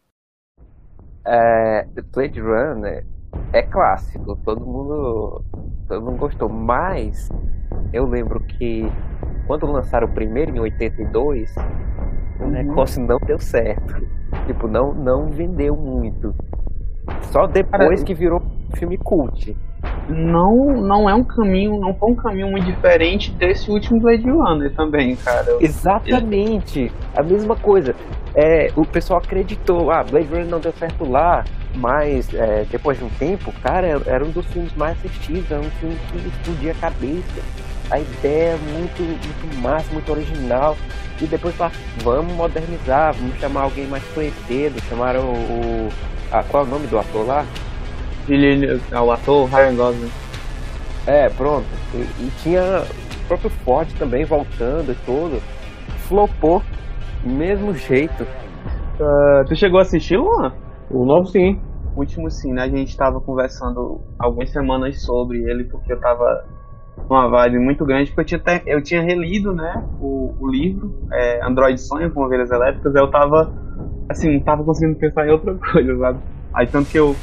É, 1.25 1.85
Blade 2.13 2.39
Runner 2.39 3.05
é 3.53 3.61
clássico, 3.63 4.35
todo 4.45 4.61
mundo, 4.65 5.41
todo 5.87 6.05
mundo 6.05 6.17
gostou, 6.17 6.49
mas 6.49 7.29
eu 7.91 8.05
lembro 8.05 8.39
que 8.41 8.87
quando 9.47 9.65
lançaram 9.65 10.07
o 10.07 10.13
primeiro 10.13 10.55
em 10.55 10.59
82, 10.59 11.53
o 12.39 12.43
Uhum. 12.43 12.49
negócio 12.51 13.01
não 13.01 13.17
deu 13.25 13.39
certo. 13.39 14.05
Tipo, 14.45 14.67
não, 14.67 14.93
não 14.93 15.27
vendeu 15.29 15.75
muito. 15.75 16.33
Só 17.21 17.47
depois 17.47 17.99
Cara, 17.99 18.03
que 18.05 18.13
virou 18.13 18.41
filme 18.75 18.97
cult. 18.97 19.55
Não, 20.09 20.53
não 20.81 21.09
é 21.09 21.15
um 21.15 21.23
caminho, 21.23 21.79
não 21.79 21.93
foi 21.93 22.11
um 22.11 22.15
caminho 22.15 22.49
muito 22.51 22.65
diferente 22.65 23.31
desse 23.31 23.71
último 23.71 23.99
Blade 24.01 24.29
Runner 24.29 24.73
também, 24.75 25.15
cara. 25.15 25.45
Exatamente, 25.61 26.91
a 27.15 27.23
mesma 27.23 27.55
coisa. 27.55 27.95
É, 28.35 28.69
o 28.75 28.85
pessoal 28.85 29.19
acreditou, 29.19 29.89
ah, 29.91 30.03
Blade 30.03 30.27
Runner 30.27 30.45
não 30.45 30.59
deu 30.59 30.73
certo 30.73 31.09
lá, 31.09 31.45
mas 31.75 32.33
é, 32.33 32.65
depois 32.69 32.97
de 32.97 33.05
um 33.05 33.09
tempo, 33.09 33.51
cara, 33.63 34.01
era 34.05 34.23
um 34.25 34.31
dos 34.31 34.45
filmes 34.47 34.73
mais 34.75 34.97
assistidos, 34.97 35.49
era 35.49 35.61
um 35.61 35.71
filme 35.71 35.97
que 36.11 36.17
explodia 36.27 36.71
a 36.71 36.75
cabeça. 36.75 37.41
A 37.89 37.99
ideia 37.99 38.53
é 38.53 38.57
muito, 38.73 39.01
muito 39.01 39.61
massa, 39.61 39.91
muito 39.93 40.11
original. 40.11 40.75
E 41.21 41.25
depois 41.25 41.57
lá, 41.57 41.71
vamos 42.03 42.33
modernizar, 42.33 43.13
vamos 43.13 43.39
chamar 43.39 43.61
alguém 43.61 43.87
mais 43.87 44.03
conhecido. 44.13 44.81
Chamaram 44.89 45.21
o. 45.21 45.89
ah, 46.31 46.43
qual 46.43 46.63
é 46.63 46.67
o 46.67 46.69
nome 46.69 46.87
do 46.87 46.97
ator 46.97 47.25
lá? 47.25 47.45
Ele, 48.27 48.81
é 48.91 48.99
o 48.99 49.11
ator 49.11 49.47
Ryan 49.49 49.75
Gosling. 49.75 50.11
É, 51.05 51.29
pronto. 51.29 51.67
E, 51.93 51.97
e 51.97 52.31
tinha 52.41 52.83
o 52.83 53.27
próprio 53.27 53.51
Ford 53.63 53.87
também 53.99 54.25
voltando 54.25 54.91
e 54.91 54.95
tudo. 55.05 55.41
Flopou, 56.07 56.61
mesmo 57.25 57.73
jeito. 57.73 58.25
Ah, 58.99 59.43
tu 59.47 59.55
chegou 59.55 59.79
a 59.79 59.81
assistir, 59.81 60.17
Luan? 60.17 60.53
O 60.89 61.05
novo 61.05 61.27
sim. 61.27 61.59
O 61.95 61.99
último 61.99 62.29
sim, 62.29 62.53
né? 62.53 62.63
A 62.63 62.69
gente 62.69 62.95
tava 62.95 63.19
conversando 63.21 64.01
algumas 64.19 64.49
semanas 64.51 65.01
sobre 65.01 65.43
ele, 65.49 65.63
porque 65.65 65.93
eu 65.93 65.99
tava 65.99 66.45
numa 67.09 67.27
vibe 67.27 67.59
muito 67.59 67.85
grande, 67.85 68.11
porque 68.11 68.35
eu 68.35 68.39
tinha, 68.39 68.61
eu 68.65 68.81
tinha 68.81 69.01
relido, 69.01 69.53
né, 69.53 69.83
o, 69.99 70.33
o 70.39 70.49
livro, 70.49 70.95
é, 71.11 71.45
Android 71.45 71.79
Sonho 71.79 72.11
com 72.11 72.23
Ovelhas 72.23 72.51
Elétricas, 72.51 72.95
aí 72.95 73.01
eu 73.01 73.09
tava, 73.09 73.53
assim, 74.09 74.33
não 74.33 74.39
tava 74.39 74.63
conseguindo 74.63 74.97
pensar 74.97 75.27
em 75.27 75.31
outra 75.31 75.53
coisa, 75.71 75.97
sabe? 75.97 76.19
Aí 76.53 76.67
tanto 76.67 76.89
que 76.89 76.97
eu, 76.97 77.15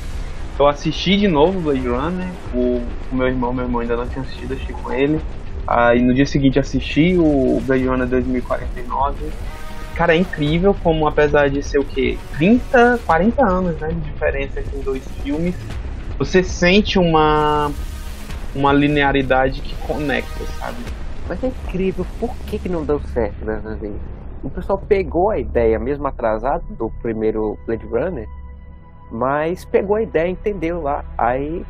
eu 0.58 0.66
assisti 0.68 1.16
de 1.16 1.26
novo 1.26 1.60
Blade 1.60 1.88
Runner, 1.88 2.28
o, 2.54 2.82
o 3.10 3.16
meu 3.16 3.26
irmão, 3.26 3.52
meu 3.52 3.64
irmão 3.64 3.80
ainda 3.80 3.96
não 3.96 4.06
tinha 4.06 4.22
assistido, 4.22 4.52
assisti 4.52 4.72
com 4.72 4.92
ele, 4.92 5.20
aí 5.66 6.00
no 6.02 6.14
dia 6.14 6.26
seguinte 6.26 6.58
assisti 6.58 7.16
o 7.18 7.60
Blade 7.66 7.86
Runner 7.86 8.06
2049, 8.06 9.16
Cara, 9.94 10.14
é 10.14 10.18
incrível 10.18 10.74
como, 10.82 11.06
apesar 11.06 11.48
de 11.50 11.62
ser 11.62 11.78
o 11.78 11.84
quê? 11.84 12.18
30, 12.36 13.00
40 13.04 13.46
anos 13.46 13.78
né, 13.78 13.88
de 13.88 14.00
diferença 14.00 14.60
entre 14.60 14.78
dois 14.78 15.06
filmes, 15.22 15.54
você 16.18 16.42
sente 16.42 16.98
uma, 16.98 17.70
uma 18.54 18.72
linearidade 18.72 19.60
que 19.60 19.74
conecta, 19.86 20.44
sabe? 20.58 20.78
Mas 21.28 21.42
é 21.44 21.48
incrível, 21.48 22.06
por 22.18 22.34
que, 22.46 22.58
que 22.58 22.68
não 22.68 22.84
deu 22.84 23.00
certo 23.00 23.44
dessa 23.44 23.74
vez? 23.76 23.94
O 24.42 24.50
pessoal 24.50 24.78
pegou 24.78 25.30
a 25.30 25.38
ideia, 25.38 25.78
mesmo 25.78 26.06
atrasado, 26.06 26.64
do 26.70 26.90
primeiro 27.02 27.58
Blade 27.64 27.86
Runner, 27.86 28.28
mas 29.10 29.64
pegou 29.64 29.96
a 29.96 30.02
ideia, 30.02 30.28
entendeu 30.28 30.82
lá. 30.82 31.04
Aí 31.16 31.64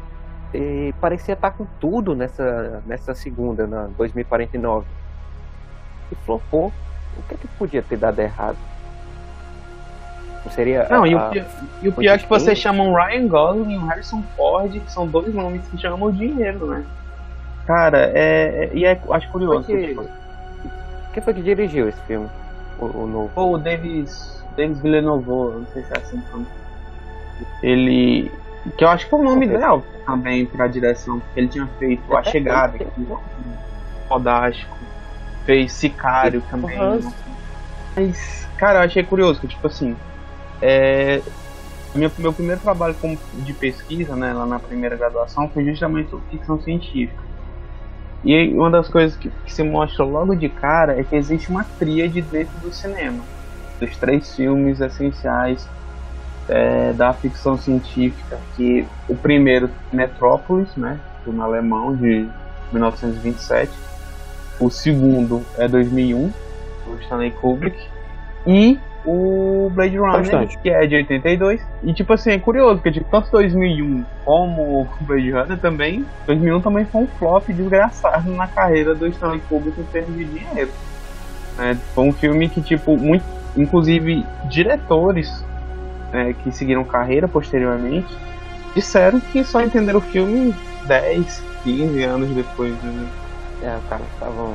parecia 1.01 1.35
estar 1.35 1.51
com 1.51 1.67
tudo 1.81 2.15
nessa, 2.15 2.83
nessa 2.87 3.15
segunda, 3.15 3.67
na 3.67 3.89
2049. 3.99 4.87
E 6.11 6.15
flopou. 6.27 6.73
O 7.19 7.23
que, 7.29 7.37
que 7.37 7.49
podia 7.59 7.83
ter 7.83 7.97
dado 7.99 8.19
errado? 8.21 8.57
Não 10.45 10.53
seria. 10.53 10.87
Não, 10.91 11.05
a- 11.05 11.09
e 11.09 11.15
o 11.15 11.19
a- 11.19 11.29
pior, 11.31 11.47
e 11.83 11.89
o 11.89 11.93
pior 11.93 12.15
é 12.15 12.19
que 12.19 12.29
vocês 12.29 12.59
chamam 12.59 12.93
Ryan 12.95 13.29
Gosling 13.29 13.75
e 13.75 13.77
o 13.79 13.87
Harrison 13.87 14.23
Ford, 14.37 14.73
que 14.73 14.91
são 14.93 15.07
dois 15.07 15.33
nomes 15.35 15.63
que 15.69 15.79
chamam 15.79 16.11
dinheiro, 16.11 16.67
né? 16.67 16.85
Cara, 17.67 18.11
é, 18.15 18.65
é- 18.65 18.71
e 18.75 18.85
é, 18.85 19.01
acho 19.11 19.29
curioso. 19.31 19.65
Foi 19.65 19.77
que- 19.77 19.87
tipo, 19.89 20.09
Quem 21.13 21.23
foi 21.23 21.35
que 21.35 21.43
dirigiu 21.43 21.89
esse 21.89 22.01
filme? 22.03 22.29
O, 22.79 22.87
o 22.87 23.07
novo. 23.07 23.31
O 23.53 23.59
Davis, 23.59 24.43
Davis 24.57 24.81
Villeneuve, 24.81 25.29
não 25.29 25.67
sei 25.73 25.83
se 25.85 25.93
é 25.93 25.99
assim 25.99 26.17
o 26.17 26.33
nome. 26.33 26.47
Ele. 27.63 28.33
Que 28.79 28.85
eu 28.85 28.89
acho 28.89 29.09
que 29.09 29.15
é 29.15 29.19
o 29.19 29.23
nome 29.23 29.47
ideal 29.47 29.83
também 30.07 30.47
pra 30.47 30.67
direção. 30.69 31.21
Ele 31.37 31.49
tinha 31.49 31.67
feito 31.79 32.17
A 32.17 32.21
É, 32.21 32.25
Chegada, 32.25 32.77
é, 32.77 32.85
que 32.85 33.07
Fodástico. 34.09 34.77
Fez 35.45 35.73
Sicário 35.73 36.43
também. 36.51 36.79
Hans. 36.79 37.15
Mas, 37.97 38.49
cara, 38.59 38.81
eu 38.81 38.83
achei 38.85 39.03
curioso 39.03 39.41
que, 39.41 39.49
tipo 39.49 39.67
assim. 39.67 39.97
É, 40.61 41.21
meu, 41.95 42.11
meu 42.19 42.33
primeiro 42.33 42.61
trabalho 42.61 42.95
como, 42.95 43.19
de 43.35 43.53
pesquisa, 43.53 44.17
né, 44.17 44.33
lá 44.33 44.47
na 44.47 44.59
primeira 44.59 44.97
graduação, 44.97 45.49
foi 45.49 45.65
justamente 45.65 46.11
sobre 46.11 46.25
ficção 46.31 46.61
científica. 46.61 47.23
E 48.25 48.55
uma 48.55 48.71
das 48.71 48.89
coisas 48.89 49.17
que, 49.17 49.29
que 49.29 49.53
se 49.53 49.63
mostra 49.63 50.05
logo 50.05 50.35
de 50.35 50.49
cara 50.49 50.99
é 50.99 51.03
que 51.03 51.17
existe 51.17 51.51
uma 51.51 51.65
tríade 51.65 52.23
dentro 52.23 52.57
do 52.61 52.73
cinema. 52.73 53.25
Dos 53.81 53.97
três 53.97 54.35
filmes 54.35 54.81
essenciais 54.81 55.69
é, 56.49 56.93
da 56.93 57.13
ficção 57.13 57.59
científica. 57.59 58.39
Que 58.57 58.87
o 59.09 59.17
primeiro, 59.17 59.69
Metrópolis, 59.93 60.75
né, 60.77 61.01
filme 61.25 61.41
alemão 61.41 61.97
de 61.97 62.29
1927. 62.73 63.73
O 64.61 64.71
segundo 64.71 65.45
é 65.59 65.67
2001, 65.67 66.33
do 66.87 67.01
Stanley 67.01 67.31
Kubrick. 67.33 67.77
E 68.47 68.79
o 69.05 69.71
Blade 69.75 69.97
Runner, 69.97 70.49
que 70.61 70.71
é 70.71 70.87
de 70.87 70.97
82. 70.97 71.61
E 71.83 71.93
tipo 71.93 72.13
assim, 72.13 72.31
é 72.31 72.39
curioso, 72.39 72.77
porque 72.77 72.93
tipo, 72.93 73.11
tanto 73.11 73.31
2001 73.31 74.05
como 74.25 74.83
o 74.83 74.89
Blade 75.01 75.31
Runner 75.31 75.59
também, 75.59 76.05
2001 76.27 76.61
também 76.61 76.85
foi 76.85 77.03
um 77.03 77.07
flop 77.19 77.49
desgraçado 77.49 78.31
na 78.31 78.47
carreira 78.47 78.95
do 78.95 79.07
Stanley 79.09 79.41
Kubrick 79.49 79.81
em 79.81 79.85
termos 79.85 80.17
de 80.17 80.25
dinheiro. 80.25 80.71
né? 81.59 81.77
foi 81.95 82.05
um 82.05 82.13
filme 82.13 82.49
que, 82.49 82.61
tipo, 82.61 82.97
muito, 82.97 83.25
inclusive 83.57 84.25
diretores 84.49 85.45
né, 86.13 86.35
que 86.43 86.53
seguiram 86.53 86.85
carreira 86.85 87.27
posteriormente 87.27 88.15
disseram 88.75 89.21
que 89.21 89.45
só 89.45 89.61
entenderam 89.63 89.99
o 89.99 90.03
filme 90.03 90.55
10, 90.87 91.43
15 91.65 92.03
anos 92.05 92.31
depois. 92.31 92.73
Né? 92.83 93.07
É, 93.63 93.77
os 93.77 93.89
caras 93.89 94.07
estavam 94.15 94.53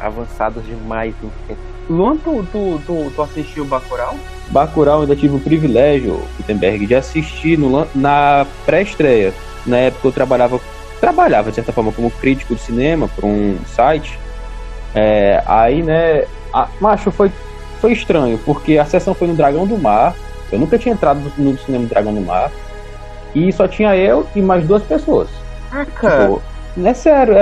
avançados 0.00 0.64
demais 0.64 1.14
no 1.22 1.30
tempo. 1.48 1.60
Luan, 1.88 2.16
tu, 2.16 2.46
tu, 2.50 2.80
tu, 2.86 3.12
tu 3.14 3.22
assistiu 3.22 3.64
Bacurau? 3.64 4.14
Bacurau 4.48 4.96
eu 4.96 5.02
ainda 5.02 5.16
tive 5.16 5.36
o 5.36 5.40
privilégio, 5.40 6.22
Gutenberg, 6.36 6.86
de 6.86 6.94
assistir 6.94 7.58
no, 7.58 7.86
na 7.94 8.46
pré-estreia. 8.64 9.34
Na 9.66 9.78
época 9.78 10.08
eu 10.08 10.12
trabalhava, 10.12 10.60
trabalhava 11.00 11.50
de 11.50 11.56
certa 11.56 11.72
forma 11.72 11.92
como 11.92 12.10
crítico 12.10 12.54
de 12.54 12.60
cinema 12.60 13.08
para 13.08 13.26
um 13.26 13.58
site. 13.66 14.18
É, 14.94 15.42
aí, 15.46 15.82
né, 15.82 16.24
a, 16.52 16.68
macho, 16.80 17.10
foi, 17.10 17.30
foi 17.80 17.92
estranho, 17.92 18.38
porque 18.44 18.78
a 18.78 18.84
sessão 18.84 19.14
foi 19.14 19.28
no 19.28 19.34
Dragão 19.34 19.66
do 19.66 19.76
Mar. 19.76 20.14
Eu 20.52 20.58
nunca 20.58 20.78
tinha 20.78 20.94
entrado 20.94 21.20
no, 21.36 21.52
no 21.52 21.58
cinema 21.58 21.84
do 21.84 21.90
Dragão 21.90 22.14
do 22.14 22.20
Mar. 22.20 22.50
E 23.34 23.52
só 23.52 23.66
tinha 23.66 23.96
eu 23.96 24.26
e 24.34 24.40
mais 24.40 24.66
duas 24.66 24.82
pessoas. 24.84 25.28
Caraca! 25.70 26.10
Tipo, 26.10 26.42
não 26.76 26.90
é 26.90 26.94
sério, 26.94 27.34
é, 27.34 27.38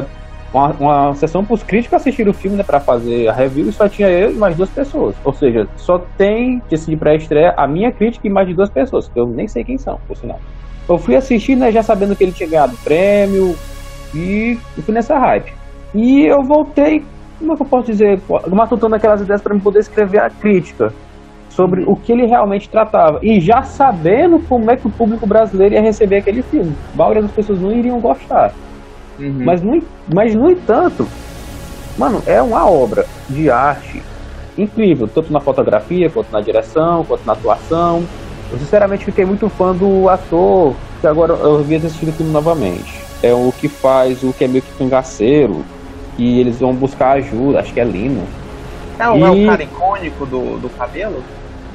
é 0.00 0.04
uma, 0.52 0.68
uma 0.72 1.14
sessão 1.14 1.44
pros 1.44 1.62
críticos 1.62 1.96
assistir 1.96 2.28
o 2.28 2.34
filme 2.34 2.56
né, 2.56 2.62
pra 2.62 2.78
fazer 2.78 3.28
a 3.28 3.32
review 3.32 3.68
e 3.68 3.72
só 3.72 3.88
tinha 3.88 4.08
eu 4.08 4.32
e 4.32 4.34
mais 4.34 4.56
duas 4.56 4.68
pessoas. 4.70 5.14
Ou 5.24 5.32
seja, 5.32 5.66
só 5.76 5.98
tem 6.16 6.62
de 6.68 6.76
de 6.76 6.96
pré-estreia 6.96 7.54
a 7.56 7.66
minha 7.66 7.90
crítica 7.90 8.26
e 8.26 8.30
mais 8.30 8.46
de 8.46 8.54
duas 8.54 8.68
pessoas, 8.68 9.08
que 9.08 9.18
eu 9.18 9.26
nem 9.26 9.48
sei 9.48 9.64
quem 9.64 9.78
são, 9.78 9.98
por 10.06 10.16
sinal. 10.16 10.40
Eu 10.88 10.98
fui 10.98 11.16
assistir, 11.16 11.56
né, 11.56 11.72
já 11.72 11.82
sabendo 11.82 12.14
que 12.14 12.24
ele 12.24 12.32
tinha 12.32 12.48
ganhado 12.48 12.76
prêmio 12.84 13.56
e 14.14 14.58
fui 14.82 14.92
nessa 14.92 15.18
hype. 15.18 15.52
E 15.94 16.24
eu 16.24 16.42
voltei, 16.42 17.04
como 17.38 17.52
é 17.52 17.56
que 17.56 17.62
eu 17.62 17.66
posso 17.66 17.86
dizer, 17.86 18.20
matutando 18.50 18.94
aquelas 18.94 19.20
ideias 19.20 19.40
para 19.40 19.54
me 19.54 19.60
poder 19.60 19.80
escrever 19.80 20.20
a 20.20 20.30
crítica 20.30 20.92
sobre 21.48 21.84
o 21.86 21.94
que 21.94 22.12
ele 22.12 22.26
realmente 22.26 22.68
tratava. 22.68 23.18
E 23.22 23.40
já 23.40 23.62
sabendo 23.62 24.38
como 24.48 24.70
é 24.70 24.76
que 24.76 24.86
o 24.86 24.90
público 24.90 25.26
brasileiro 25.26 25.74
ia 25.74 25.82
receber 25.82 26.16
aquele 26.16 26.42
filme. 26.42 26.74
A 26.94 26.96
maioria 26.96 27.22
das 27.22 27.30
pessoas 27.30 27.60
não 27.60 27.72
iriam 27.72 28.00
gostar. 28.00 28.52
Uhum. 29.18 29.44
Mas, 29.44 29.62
no, 29.62 29.82
mas, 30.12 30.34
no 30.34 30.50
entanto, 30.50 31.06
mano, 31.98 32.22
é 32.26 32.40
uma 32.42 32.68
obra 32.68 33.06
de 33.28 33.50
arte 33.50 34.02
incrível, 34.56 35.08
tanto 35.08 35.32
na 35.32 35.40
fotografia, 35.40 36.10
quanto 36.10 36.30
na 36.30 36.40
direção, 36.40 37.04
quanto 37.04 37.24
na 37.24 37.32
atuação. 37.32 38.06
Eu 38.50 38.58
sinceramente 38.58 39.04
fiquei 39.04 39.24
muito 39.24 39.48
fã 39.48 39.74
do 39.74 40.08
ator, 40.08 40.74
que 41.00 41.06
agora 41.06 41.32
eu 41.32 41.62
vi 41.64 41.76
assistir 41.76 42.08
o 42.08 42.12
filme 42.12 42.32
novamente. 42.32 42.92
É 43.22 43.32
o 43.32 43.50
que 43.52 43.68
faz 43.68 44.22
o 44.22 44.32
que 44.32 44.44
é 44.44 44.48
meio 44.48 44.62
que 44.62 44.72
cangaceiro, 44.76 45.64
e 46.18 46.40
eles 46.40 46.60
vão 46.60 46.74
buscar 46.74 47.12
ajuda, 47.12 47.60
acho 47.60 47.72
que 47.72 47.80
é 47.80 47.84
Lino. 47.84 48.26
É, 48.98 49.08
o, 49.08 49.16
é 49.26 49.30
o 49.30 49.36
E- 49.36 49.46
cara 49.46 49.62
icônico 49.62 50.26
do, 50.26 50.58
do 50.58 50.68
cabelo? 50.70 51.24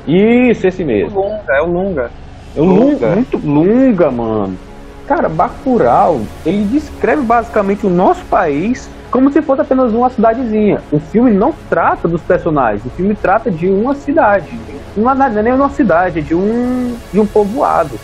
Isso, 0.06 0.68
esse 0.68 0.82
É 0.82 0.86
o 0.86 0.88
mesmo. 0.88 1.20
Lunga, 1.20 1.54
é 1.54 1.62
o 1.62 1.66
Lunga. 1.66 2.12
É 2.56 2.62
um 2.62 2.66
Lunga, 2.66 3.08
Lunga. 3.08 3.16
muito 3.16 3.38
Lunga, 3.38 4.12
mano. 4.12 4.58
Cara, 5.08 5.30
Bacurau, 5.30 6.22
ele 6.46 6.66
descreve 6.66 7.22
basicamente 7.22 7.86
o 7.88 7.90
nosso 7.90 8.24
país 8.26 8.90
como 9.10 9.32
se 9.32 9.42
fosse 9.42 9.62
apenas 9.62 9.94
uma 9.94 10.10
cidadezinha. 10.10 10.82
O 10.92 11.00
filme 11.00 11.32
não 11.32 11.54
trata 11.70 12.08
dos 12.10 12.22
personagens, 12.22 12.86
o 12.86 12.90
filme 12.90 13.16
trata 13.16 13.50
de 13.50 13.70
uma 13.70 13.96
cidade. 13.96 14.60
Não 14.98 15.10
é 15.10 15.40
é 15.40 15.44
nem 15.44 15.54
uma 15.54 15.70
cidade, 15.70 16.20
é 16.20 16.22
de 16.22 16.36
um, 16.36 16.96
de 17.14 17.20
um 17.20 17.26
povoado. 17.26 17.98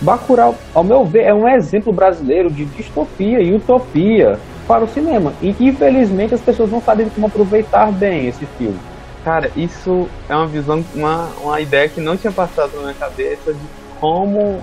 Bacurau, 0.00 0.54
ao 0.74 0.82
meu 0.82 1.04
ver, 1.04 1.24
é 1.24 1.34
um 1.34 1.46
exemplo 1.46 1.92
brasileiro 1.92 2.50
de 2.50 2.64
distopia 2.64 3.40
e 3.40 3.54
utopia 3.54 4.38
para 4.66 4.84
o 4.84 4.88
cinema, 4.88 5.32
e 5.42 5.52
que 5.52 5.66
infelizmente 5.66 6.32
as 6.32 6.40
pessoas 6.40 6.70
não 6.70 6.80
sabem 6.80 7.08
como 7.10 7.26
aproveitar 7.26 7.92
bem 7.92 8.28
esse 8.28 8.46
filme. 8.56 8.78
Cara, 9.24 9.50
isso 9.54 10.08
é 10.28 10.34
uma 10.34 10.46
visão, 10.46 10.82
uma, 10.94 11.28
uma 11.42 11.60
ideia 11.60 11.88
que 11.88 12.00
não 12.00 12.16
tinha 12.16 12.32
passado 12.32 12.70
na 12.76 12.82
minha 12.82 12.94
cabeça 12.94 13.52
de 13.52 13.60
como 14.00 14.62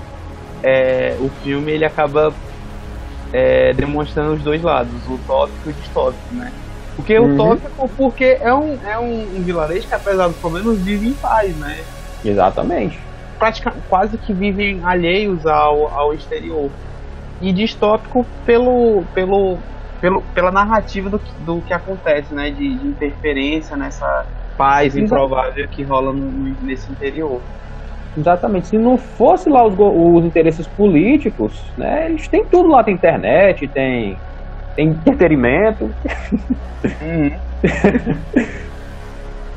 é, 0.63 1.17
o 1.19 1.29
filme 1.31 1.71
ele 1.73 1.85
acaba 1.85 2.37
é, 3.31 3.73
demonstrando 3.73 4.35
os 4.35 4.43
dois 4.43 4.61
lados, 4.61 5.07
o 5.07 5.15
utópico 5.15 5.69
e 5.69 5.71
o 5.73 5.75
distópico, 5.75 6.33
né? 6.33 6.53
Porque 6.95 7.17
Uhum. 7.17 7.29
utópico, 7.33 7.93
porque 7.95 8.37
é 8.41 8.53
um, 8.53 8.83
é 8.83 8.99
um, 8.99 9.39
um 9.39 9.43
vilarejo 9.43 9.87
que 9.87 9.93
apesar 9.93 10.27
dos 10.27 10.39
problemas 10.39 10.81
vive 10.83 11.07
em 11.07 11.15
paz, 11.19 11.55
né? 11.57 11.87
Exatamente. 12.23 12.97
Pratica, 13.37 13.71
quase 13.87 14.17
que 14.17 14.33
vivem 14.33 14.83
alheios 14.83 15.45
ao, 15.45 15.87
ao 15.93 16.13
exterior. 16.13 16.75
E 17.39 17.53
distópico 17.53 18.31
pelo, 18.45 19.07
pelo, 19.13 19.65
pelo, 19.99 20.23
pela 20.33 20.51
narrativa 20.51 21.09
do, 21.09 21.19
que- 21.19 21.33
do 21.43 21.63
que 21.63 21.73
acontece, 21.73 22.33
né? 22.33 22.51
De, 22.51 22.57
de 22.79 22.87
interferência 22.87 23.77
nessa 23.77 24.07
paz 24.57 24.97
improvável 24.97 25.67
que 25.69 25.83
rola 25.85 26.13
no- 26.13 26.31
nesse 26.61 26.91
interior. 26.91 27.47
Exatamente. 28.17 28.67
Se 28.67 28.77
não 28.77 28.97
fosse 28.97 29.49
lá 29.49 29.63
os, 29.65 29.75
os 29.77 30.25
interesses 30.25 30.65
políticos, 30.65 31.61
né? 31.77 32.07
Eles 32.09 32.27
têm 32.27 32.43
tudo 32.45 32.69
lá, 32.69 32.83
tem 32.83 32.95
internet, 32.95 33.67
tem, 33.67 34.17
tem 34.75 34.87
entretenimento, 34.89 35.91
Uhum. 37.01 37.31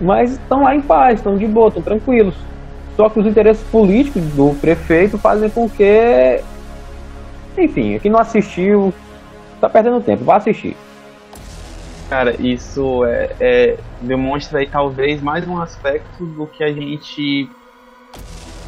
mas 0.00 0.32
estão 0.32 0.62
lá 0.62 0.74
em 0.74 0.80
paz, 0.80 1.18
estão 1.20 1.36
de 1.36 1.46
boa, 1.46 1.68
estão 1.68 1.82
tranquilos. 1.82 2.34
Só 2.96 3.08
que 3.08 3.20
os 3.20 3.26
interesses 3.26 3.62
políticos 3.68 4.22
do 4.32 4.54
prefeito 4.60 5.16
fazem 5.18 5.48
com 5.48 5.68
que. 5.68 6.40
Enfim, 7.56 7.98
quem 7.98 8.10
não 8.10 8.18
assistiu 8.20 8.92
tá 9.60 9.68
perdendo 9.68 10.00
tempo, 10.00 10.24
vá 10.24 10.36
assistir. 10.36 10.76
Cara, 12.08 12.34
isso 12.40 13.04
é, 13.04 13.30
é- 13.38 13.76
demonstra 14.00 14.58
aí 14.58 14.66
talvez 14.66 15.22
mais 15.22 15.46
um 15.46 15.60
aspecto 15.60 16.24
do 16.24 16.46
que 16.46 16.64
a 16.64 16.72
gente 16.72 17.48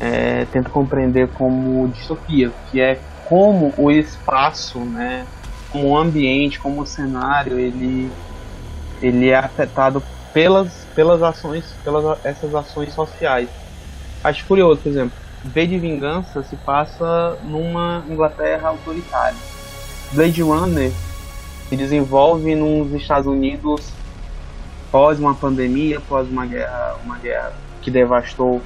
é, 0.03 0.45
tenta 0.47 0.69
compreender 0.69 1.29
como 1.29 1.87
distopia, 1.89 2.51
que 2.71 2.81
é 2.81 2.99
como 3.25 3.73
o 3.79 3.89
espaço, 3.89 4.81
né, 4.81 5.25
como 5.71 5.91
o 5.91 5.97
ambiente, 5.97 6.59
como 6.59 6.83
o 6.83 6.87
cenário, 6.87 7.57
ele, 7.57 8.11
ele 9.01 9.29
é 9.29 9.37
afetado 9.37 10.03
pelas, 10.35 10.87
pelas 10.93 11.23
ações, 11.23 11.65
pelas 11.85 12.19
essas 12.25 12.53
ações 12.53 12.93
sociais. 12.93 13.49
Acho 14.25 14.45
curioso, 14.45 14.81
por 14.81 14.89
exemplo, 14.89 15.17
V 15.45 15.67
de 15.69 15.79
Vingança 15.79 16.43
se 16.43 16.57
passa 16.57 17.39
numa 17.45 18.05
Inglaterra 18.09 18.71
autoritária. 18.71 19.39
Blade 20.13 20.43
Runner 20.43 20.91
se 21.69 21.77
desenvolve 21.77 22.57
nos 22.57 22.93
Estados 22.93 23.29
Unidos 23.29 23.89
pós 24.91 25.19
uma 25.21 25.35
pandemia, 25.35 26.01
pós 26.01 26.29
uma 26.29 26.45
guerra, 26.45 26.97
uma 27.05 27.19
guerra 27.19 27.53
que 27.81 27.91
devastou 27.91 28.61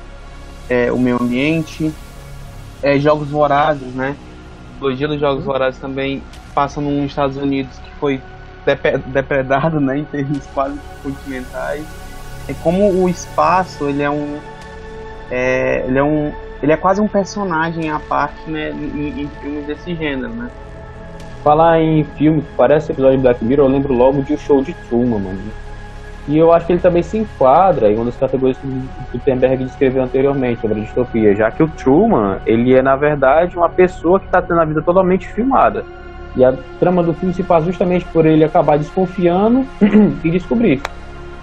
é, 0.69 0.93
o 0.93 0.99
meio 0.99 1.21
ambiente. 1.21 1.93
É, 2.83 2.99
Jogos 2.99 3.31
Vorazes, 3.31 3.95
né? 3.95 4.17
A 4.75 4.79
trilogia 4.79 5.09
dos 5.09 5.21
Jogos 5.21 5.45
Vorazes 5.45 5.81
também 5.81 6.23
passa 6.55 6.81
nos 6.81 7.05
Estados 7.05 7.37
Unidos 7.37 7.77
que 7.79 7.91
foi 7.99 8.21
depredado, 9.07 9.79
né, 9.81 9.99
em 9.99 10.05
termos 10.05 10.45
quase 10.47 10.79
continentais. 11.03 11.85
É 12.49 12.55
como 12.63 12.91
o 13.03 13.09
espaço, 13.09 13.89
ele 13.89 14.03
é 14.03 14.11
um 14.11 14.39
é, 15.31 15.85
ele 15.87 15.99
é 15.99 16.03
um 16.03 16.33
ele 16.63 16.73
é 16.73 16.77
quase 16.77 17.01
um 17.01 17.09
personagem 17.09 17.91
à 17.91 17.99
parte, 17.99 18.49
né, 18.49 18.71
em, 18.71 19.23
em 19.23 19.29
filmes 19.41 19.67
desse 19.67 19.95
gênero, 19.95 20.33
né? 20.33 20.51
Falar 21.45 21.81
em 21.81 22.03
filme 22.17 22.43
que 22.43 22.49
parece 22.57 22.91
episódio 22.93 23.19
de 23.19 23.23
Black 23.23 23.45
Mirror, 23.45 23.67
eu 23.67 23.73
lembro 23.73 23.93
logo 23.93 24.23
de 24.23 24.35
O 24.35 24.39
Show 24.39 24.63
de 24.63 24.75
Truman, 24.89 25.19
mano. 25.19 25.43
E 26.29 26.37
eu 26.37 26.53
acho 26.53 26.67
que 26.67 26.73
ele 26.73 26.81
também 26.81 27.03
se 27.03 27.19
enquadra 27.19 27.91
em 27.91 27.95
uma 27.95 28.07
das 28.07 28.17
categorias 28.17 28.59
que 28.59 28.67
o 28.67 28.83
Gutenberg 29.13 29.65
descreveu 29.65 30.03
anteriormente 30.03 30.61
sobre 30.61 30.81
a 30.81 30.85
distopia, 30.85 31.37
já 31.37 31.51
que 31.51 31.63
o 31.63 31.69
Truman, 31.69 32.39
ele 32.45 32.75
é 32.75 32.83
na 32.83 32.97
verdade 32.97 33.57
uma 33.57 33.69
pessoa 33.69 34.19
que 34.19 34.27
está 34.27 34.43
tendo 34.43 34.61
a 34.61 34.65
vida 34.65 34.83
totalmente 34.83 35.29
filmada. 35.29 35.85
E 36.35 36.45
a 36.45 36.53
trama 36.81 37.03
do 37.03 37.15
filme 37.15 37.33
se 37.33 37.43
passa 37.43 37.67
justamente 37.67 38.05
por 38.07 38.27
ele 38.27 38.45
acabar 38.45 38.77
desconfiando 38.77 39.67
e 40.23 40.31
descobrir. 40.31 40.83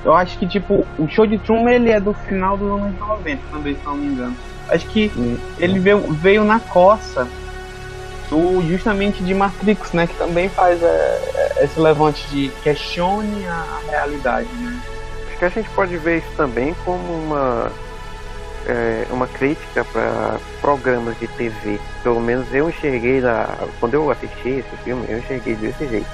Eu 0.04 0.14
acho 0.14 0.38
que, 0.38 0.46
tipo, 0.46 0.86
o 1.00 1.08
show 1.08 1.26
de 1.26 1.38
Truman 1.38 1.72
ele 1.72 1.90
é 1.90 2.00
do 2.00 2.14
final 2.14 2.58
dos 2.58 2.70
anos 2.70 3.00
90, 3.00 3.42
também, 3.52 3.76
se 3.76 3.86
não 3.86 3.96
me 3.96 4.08
engano. 4.08 4.36
Acho 4.70 4.86
que 4.88 5.12
ele 5.58 5.80
veio, 5.80 6.00
veio 6.14 6.44
na 6.44 6.60
coça 6.60 7.28
do, 8.30 8.62
justamente 8.68 9.24
de 9.24 9.34
Matrix, 9.34 9.94
né? 9.94 10.08
Que 10.08 10.16
também 10.16 10.50
faz 10.50 10.82
é, 10.82 10.86
é, 10.88 11.64
esse 11.64 11.80
levante 11.80 12.28
de 12.30 12.50
questione 12.62 13.46
a 13.46 13.80
realidade, 13.90 14.50
né? 14.60 14.73
Que 15.44 15.48
a 15.48 15.50
gente 15.50 15.70
pode 15.72 15.98
ver 15.98 16.20
isso 16.20 16.38
também 16.38 16.74
como 16.86 17.04
uma, 17.04 17.70
é, 18.66 19.06
uma 19.12 19.28
crítica 19.28 19.84
para 19.84 20.40
programas 20.62 21.20
de 21.20 21.28
TV. 21.28 21.82
Pelo 22.02 22.22
menos 22.22 22.48
eu 22.54 22.70
enxerguei, 22.70 23.20
na, 23.20 23.50
quando 23.78 23.96
eu 23.96 24.10
assisti 24.10 24.48
esse 24.60 24.78
filme, 24.86 25.06
eu 25.10 25.18
enxerguei 25.18 25.56
desse 25.56 25.86
jeito. 25.86 26.08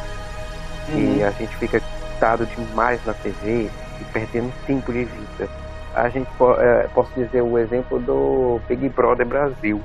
E 0.95 1.21
a 1.21 1.29
gente 1.29 1.55
fica 1.57 1.79
dado 2.19 2.43
demais 2.47 2.99
na 3.05 3.13
TV 3.13 3.69
e 4.01 4.03
perdendo 4.11 4.51
tempo 4.65 4.91
de 4.91 5.03
vida. 5.05 5.47
A 5.93 6.09
gente 6.09 6.27
po 6.35 6.53
é, 6.53 6.87
posso 6.95 7.11
dizer 7.15 7.43
o 7.43 7.55
exemplo 7.59 7.99
do 7.99 8.59
Big 8.67 8.89
Brother 8.89 9.27
Brasil, 9.27 9.79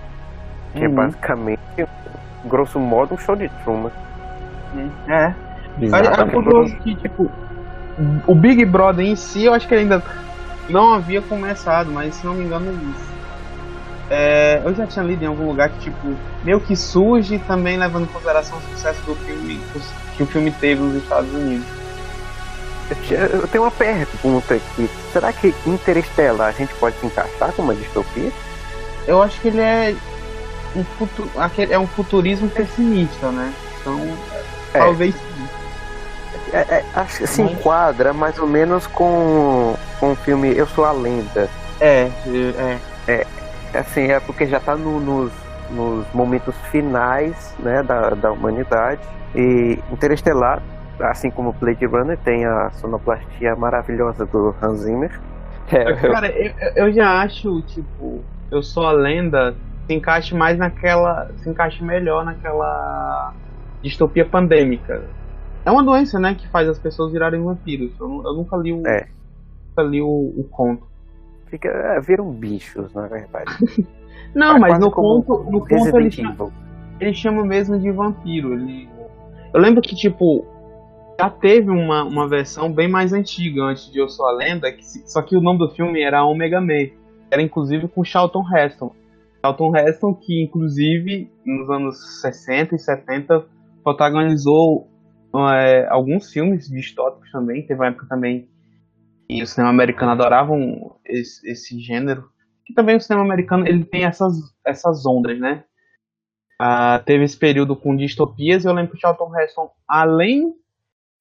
que 0.73 0.87
é 0.87 0.89
Uhum. 0.89 0.95
basicamente, 0.95 1.61
grosso 2.47 2.81
modo, 2.81 3.13
um 3.13 3.19
show 3.19 3.37
de 3.37 3.51
Truman. 3.63 3.93
É. 5.07 5.35
É 5.83 5.85
Exatamente. 5.85 6.33
curioso 6.33 6.75
que, 6.77 6.95
tipo, 6.95 7.31
o 8.27 8.35
Big 8.35 8.65
Brother 8.65 9.05
em 9.07 9.17
si, 9.17 9.45
eu 9.45 9.55
acho 9.55 9.67
que 9.67 9.75
ele 9.75 9.83
ainda 9.83 10.03
não 10.69 10.95
havia 10.95 11.23
começado, 11.23 11.91
mas 11.91 12.15
se 12.15 12.27
não 12.27 12.35
me 12.35 12.45
engano, 12.45 12.95
é, 14.11 14.61
eu 14.65 14.75
já 14.75 14.87
tinha 14.87 15.05
lido 15.05 15.23
em 15.25 15.27
algum 15.27 15.47
lugar 15.47 15.69
que, 15.71 15.79
tipo, 15.81 16.15
meio 16.43 16.61
que 16.61 16.77
surge 16.77 17.39
também 17.41 17.77
levando 17.77 18.05
em 18.05 18.07
consideração 18.07 18.59
o 18.59 18.75
sucesso 18.75 19.01
do 19.03 19.15
filme 19.15 19.61
que 20.17 20.23
o 20.23 20.27
filme 20.27 20.51
teve 20.51 20.81
nos 20.81 21.03
Estados 21.03 21.33
Unidos. 21.33 21.67
Eu 23.11 23.49
tenho 23.49 23.65
uma 23.65 23.71
pergunta 23.71 24.55
aqui. 24.55 24.91
Será 25.13 25.33
que 25.33 25.55
Interestelar 25.67 26.49
a 26.49 26.53
gente 26.53 26.75
pode 26.75 26.97
se 26.99 27.07
encaixar 27.07 27.53
com 27.53 27.63
uma 27.63 27.75
distopia? 27.75 28.31
Eu 29.07 29.23
acho 29.23 29.41
que 29.41 29.49
ele 29.49 29.61
é 29.61 29.95
um, 30.77 30.85
futu 30.85 31.29
é 31.71 31.79
um 31.79 31.87
futurismo 31.87 32.49
pessimista, 32.49 33.31
né? 33.31 33.53
Então, 33.81 33.99
É. 34.75 34.79
talvez 34.79 35.15
É, 36.55 36.77
é, 36.77 36.85
acho 36.95 37.19
que 37.19 37.27
se 37.27 37.43
Mas- 37.43 37.53
enquadra 37.53 38.12
mais 38.12 38.38
ou 38.38 38.47
menos 38.47 38.87
com, 38.87 39.75
com 39.99 40.12
o 40.12 40.17
filme 40.17 40.57
Eu 40.57 40.67
Sou 40.69 40.85
a 40.85 40.93
Lenda. 40.93 41.49
é, 41.81 42.09
é, 43.09 43.27
Assim, 43.77 44.03
é 44.12 44.21
porque 44.21 44.47
já 44.47 44.61
tá 44.61 44.77
no- 44.77 45.01
nos, 45.01 45.33
nos 45.71 46.07
momentos 46.14 46.55
finais 46.71 47.55
né, 47.59 47.83
da, 47.83 48.11
da 48.11 48.31
humanidade. 48.31 49.01
E 49.35 49.79
Interestelar, 49.90 50.62
assim 51.01 51.29
como 51.29 51.53
Blade 51.53 51.85
Runner, 51.85 52.17
tem 52.19 52.45
a 52.45 52.71
sonoplastia 52.75 53.57
maravilhosa 53.57 54.25
do 54.27 54.55
Hans 54.62 54.81
Zimmer. 54.81 55.11
É, 55.73 55.90
eu- 55.90 56.12
Cara, 56.12 56.29
eu, 56.29 56.53
eu 56.77 56.93
já 56.93 57.21
acho, 57.23 57.62
tipo, 57.62 58.23
eu 58.51 58.62
sou 58.62 58.87
a 58.87 58.93
lenda, 58.93 59.57
se 59.88 59.95
encaixe 59.95 60.35
mais 60.37 60.57
naquela. 60.57 61.29
se 61.38 61.49
encaixe 61.51 61.83
melhor 61.83 62.25
naquela 62.25 63.33
distopia 63.83 64.25
pandêmica. 64.25 65.03
É 65.64 65.70
uma 65.70 65.83
doença, 65.83 66.18
né, 66.18 66.35
que 66.35 66.46
faz 66.48 66.68
as 66.68 66.79
pessoas 66.79 67.12
virarem 67.12 67.42
vampiros. 67.42 67.92
Eu, 67.98 68.22
eu 68.24 68.35
nunca 68.35 68.57
li 68.57 68.72
o. 68.72 68.87
É. 68.87 69.09
Nunca 69.70 69.83
li 69.90 70.00
o, 70.03 70.07
o 70.37 70.44
conto. 70.50 70.87
fica, 71.46 71.68
é, 71.68 72.00
viram 72.00 72.31
bichos, 72.31 72.92
na 72.94 73.07
verdade. 73.07 73.50
Não, 74.35 74.57
É 74.57 74.59
mas 74.59 74.79
no 74.79 74.90
conto, 74.90 75.44
no 75.50 75.61
conto 75.61 75.96
ele 75.98 76.11
chama, 76.11 76.53
ele 77.00 77.14
chama 77.14 77.44
mesmo 77.44 77.79
de 77.79 77.90
vampiro. 77.90 78.53
Ele... 78.55 78.88
Eu 79.53 79.61
lembro 79.61 79.81
que, 79.81 79.94
tipo, 79.94 80.44
já 81.20 81.31
teve 81.31 81.70
uma, 81.70 82.03
uma 82.05 82.29
versão 82.29 82.72
bem 82.72 82.88
mais 82.88 83.12
antiga 83.12 83.62
antes 83.62 83.90
de 83.92 83.98
Eu 84.00 84.09
Sou 84.09 84.27
a 84.27 84.33
Lenda, 84.33 84.70
que, 84.72 84.85
se- 84.85 85.03
só 85.07 85.22
que 85.22 85.37
o 85.37 85.40
nome 85.40 85.61
do 85.61 85.70
filme 85.70 86.03
era 86.03 86.24
Omega 86.24 86.61
Man. 86.61 86.88
Era 87.31 87.40
inclusive 87.42 87.87
com 87.88 88.03
Charlton 88.05 88.42
Heston. 88.53 88.92
Charlton 89.40 89.77
Heston, 89.77 90.14
que 90.14 90.42
inclusive 90.42 91.31
nos 91.46 91.70
anos 91.70 92.20
60 92.20 92.74
e 92.74 92.79
70 92.79 93.44
protagonizou 93.85 94.88
é, 95.51 95.87
alguns 95.88 96.33
filmes 96.33 96.68
distópicos 96.68 97.31
também. 97.31 97.66
Teve 97.66 97.81
uma 97.81 97.88
época 97.88 98.07
também 98.09 98.49
e 99.29 99.42
o 99.42 99.47
cinema 99.47 99.70
americano 99.70 100.12
adorava 100.12 100.53
esse, 101.05 101.49
esse 101.49 101.79
gênero. 101.81 102.31
Que 102.64 102.75
também 102.75 102.97
o 102.97 103.01
cinema 103.01 103.25
americano 103.25 103.66
ele 103.66 103.85
tem 103.85 104.05
essas, 104.05 104.37
essas 104.64 105.05
ondas, 105.07 105.38
né? 105.38 105.64
Ah, 106.59 107.03
teve 107.05 107.25
esse 107.25 107.37
período 107.37 107.75
com 107.75 107.97
distopias 107.97 108.64
eu 108.64 108.73
lembro 108.73 108.92
que 108.92 108.99
o 108.99 109.01
Charlton 109.01 109.37
Heston, 109.37 109.70
além 109.88 110.55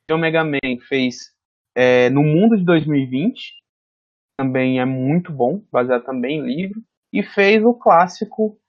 de 0.08 0.14
Omega 0.14 0.44
Man, 0.44 0.60
fez 0.88 1.34
é, 1.76 2.10
No 2.10 2.22
Mundo 2.22 2.56
de 2.56 2.64
2020, 2.64 3.54
também 4.38 4.80
é 4.80 4.86
muito 4.86 5.32
bom, 5.32 5.64
baseado 5.72 6.04
também 6.04 6.40
em 6.40 6.56
livro, 6.56 6.82
e 7.12 7.24
fez 7.24 7.64
o 7.64 7.74
clássico 7.74 8.60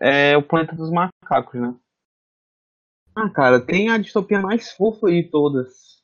é 0.00 0.36
o 0.36 0.42
Planeta 0.42 0.74
dos 0.74 0.90
Macacos, 0.90 1.60
né? 1.60 1.74
Ah, 3.14 3.28
cara, 3.28 3.60
tem 3.60 3.90
a 3.90 3.98
distopia 3.98 4.40
mais 4.40 4.72
fofa 4.72 5.08
de 5.08 5.24
todas. 5.24 6.02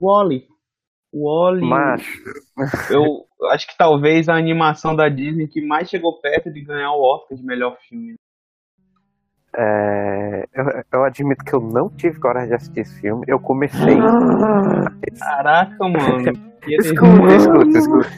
Wally. 0.00 0.46
Wally. 1.14 1.60
Mas, 1.64 2.02
Eu 2.90 3.26
acho 3.50 3.66
que 3.66 3.76
talvez 3.76 4.28
a 4.28 4.34
animação 4.34 4.96
da 4.96 5.08
Disney 5.08 5.46
que 5.46 5.60
mais 5.64 5.88
chegou 5.88 6.20
perto 6.20 6.50
de 6.50 6.62
ganhar 6.64 6.92
o 6.92 7.02
Oscar 7.02 7.36
de 7.36 7.44
melhor 7.44 7.76
filme. 7.88 8.14
é, 9.54 10.46
eu, 10.54 10.64
eu 10.92 11.04
admito 11.04 11.44
que 11.44 11.52
eu 11.52 11.60
não 11.60 11.90
tive 11.90 12.18
coragem 12.18 12.48
de 12.48 12.54
assistir 12.54 12.80
esse 12.80 13.00
filme. 13.00 13.24
Eu 13.28 13.38
comecei. 13.38 13.96
Caraca, 15.18 15.88
mano. 15.88 16.52
Escuta, 16.64 17.34
escuta, 17.36 17.78
escuta. 17.78 18.08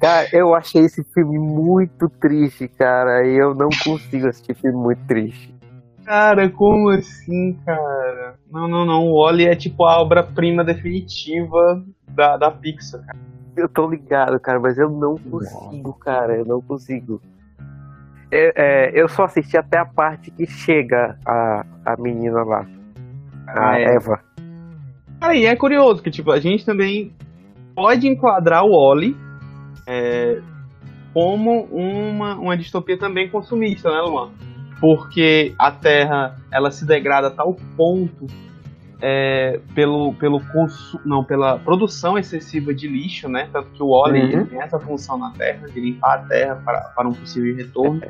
Cara, 0.00 0.28
eu 0.32 0.54
achei 0.54 0.84
esse 0.84 1.02
filme 1.12 1.36
muito 1.36 2.08
triste, 2.08 2.68
cara. 2.68 3.26
E 3.26 3.36
eu 3.36 3.54
não 3.54 3.68
consigo 3.82 4.28
assistir 4.28 4.54
filme 4.54 4.78
muito 4.78 5.04
triste. 5.06 5.55
Cara, 6.06 6.48
como 6.48 6.88
assim, 6.90 7.58
cara? 7.66 8.36
Não, 8.48 8.68
não, 8.68 8.86
não. 8.86 9.02
O 9.08 9.24
Wally 9.24 9.48
é 9.48 9.56
tipo 9.56 9.84
a 9.84 10.00
obra-prima 10.00 10.62
definitiva 10.64 11.82
da, 12.08 12.36
da 12.36 12.48
Pixar. 12.50 13.04
cara. 13.04 13.18
Eu 13.56 13.68
tô 13.68 13.88
ligado, 13.90 14.38
cara, 14.38 14.60
mas 14.60 14.78
eu 14.78 14.88
não 14.88 15.16
consigo, 15.16 15.92
cara. 15.94 16.36
Eu 16.36 16.44
não 16.44 16.60
consigo. 16.60 17.20
É, 18.30 18.52
é, 18.54 19.00
eu 19.02 19.08
só 19.08 19.24
assisti 19.24 19.56
até 19.56 19.78
a 19.78 19.84
parte 19.84 20.30
que 20.30 20.46
chega 20.46 21.18
a, 21.26 21.64
a 21.84 21.96
menina 22.00 22.42
lá. 22.44 22.64
A 23.48 23.70
Ah, 23.70 23.80
é. 23.80 23.96
Eva. 23.96 24.20
Cara, 25.20 25.34
e 25.34 25.44
é 25.44 25.56
curioso 25.56 26.02
que 26.02 26.10
tipo, 26.10 26.30
a 26.30 26.38
gente 26.38 26.64
também 26.64 27.12
pode 27.74 28.06
enquadrar 28.06 28.62
o 28.64 28.70
Wally 28.70 29.16
é, 29.88 30.40
como 31.12 31.62
uma, 31.64 32.34
uma 32.36 32.56
distopia 32.56 32.98
também 32.98 33.28
consumista, 33.30 33.90
né, 33.90 34.00
Luan? 34.02 34.30
Porque 34.80 35.54
a 35.58 35.70
Terra 35.70 36.36
ela 36.52 36.70
se 36.70 36.84
degrada 36.86 37.28
a 37.28 37.30
tal 37.30 37.54
ponto 37.76 38.26
é, 39.00 39.60
pelo, 39.74 40.14
pelo 40.14 40.40
consu- 40.52 41.00
não, 41.04 41.22
pela 41.24 41.58
produção 41.58 42.16
excessiva 42.18 42.72
de 42.74 42.86
lixo, 42.88 43.28
né? 43.28 43.48
Tanto 43.52 43.70
que 43.70 43.82
o 43.82 43.88
Wally 43.90 44.34
Uhum. 44.36 44.46
tem 44.46 44.60
essa 44.60 44.78
função 44.78 45.18
na 45.18 45.30
Terra, 45.32 45.66
de 45.68 45.80
limpar 45.80 46.14
a 46.14 46.18
Terra 46.26 46.62
para, 46.64 46.80
para 46.94 47.08
um 47.08 47.12
possível 47.12 47.54
retorno. 47.56 48.00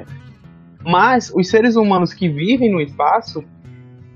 Mas 0.84 1.32
os 1.34 1.48
seres 1.48 1.74
humanos 1.76 2.12
que 2.14 2.28
vivem 2.28 2.70
no 2.70 2.80
espaço, 2.80 3.44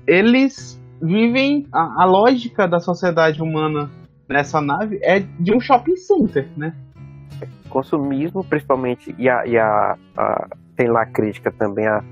eles 0.07 0.81
vivem 1.01 1.67
a, 1.71 2.03
a 2.03 2.05
lógica 2.05 2.67
da 2.67 2.79
sociedade 2.79 3.41
humana 3.41 3.89
nessa 4.29 4.61
nave 4.61 4.97
é 5.03 5.19
de 5.19 5.53
um 5.53 5.59
shopping 5.59 5.95
center, 5.97 6.47
né? 6.55 6.73
Consumismo, 7.69 8.43
principalmente, 8.43 9.13
e, 9.17 9.29
a, 9.29 9.45
e 9.45 9.57
a, 9.57 9.97
a- 10.17 10.47
tem 10.75 10.87
lá 10.89 11.01
a 11.03 11.05
crítica 11.05 11.51
também 11.51 11.85
a- 11.87 12.03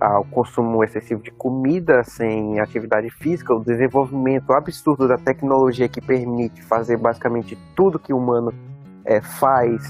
ao 0.00 0.24
consumo 0.24 0.82
excessivo 0.82 1.22
de 1.22 1.30
comida 1.30 2.02
sem 2.02 2.58
atividade 2.58 3.10
física, 3.10 3.54
o 3.54 3.62
desenvolvimento 3.62 4.52
absurdo 4.52 5.06
da 5.06 5.16
tecnologia 5.16 5.88
que 5.88 6.00
permite 6.00 6.62
fazer 6.62 6.96
basicamente 6.96 7.58
tudo 7.76 7.98
que 7.98 8.12
o 8.12 8.16
humano 8.16 8.52
é, 9.04 9.20
faz 9.20 9.82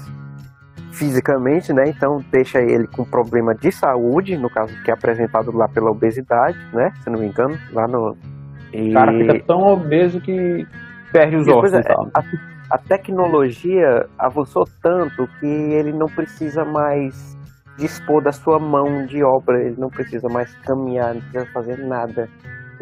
fisicamente, 0.91 1.71
né? 1.71 1.85
Então 1.87 2.23
deixa 2.29 2.59
ele 2.59 2.85
com 2.87 3.05
problema 3.05 3.55
de 3.55 3.71
saúde, 3.71 4.37
no 4.37 4.49
caso 4.49 4.73
que 4.83 4.91
é 4.91 4.93
apresentado 4.93 5.55
lá 5.55 5.67
pela 5.69 5.89
obesidade, 5.89 6.57
né? 6.73 6.91
Se 7.03 7.09
não 7.09 7.19
me 7.19 7.27
engano, 7.27 7.57
lá 7.71 7.87
no. 7.87 8.17
E... 8.73 8.89
O 8.89 8.93
cara 8.93 9.13
fica 9.13 9.39
tão 9.45 9.61
obeso 9.61 10.19
que 10.19 10.67
perde 11.13 11.37
os 11.37 11.47
ossos. 11.47 11.73
é, 11.73 11.93
a, 12.13 12.23
a 12.71 12.77
tecnologia 12.77 14.05
avançou 14.17 14.67
tanto 14.81 15.27
que 15.39 15.45
ele 15.45 15.93
não 15.93 16.07
precisa 16.07 16.65
mais 16.65 17.37
dispor 17.77 18.23
da 18.23 18.31
sua 18.31 18.59
mão 18.59 19.05
de 19.05 19.23
obra, 19.23 19.63
ele 19.63 19.75
não 19.77 19.89
precisa 19.89 20.27
mais 20.29 20.53
caminhar, 20.59 21.15
não 21.15 21.21
precisa 21.21 21.45
fazer 21.53 21.77
nada. 21.77 22.29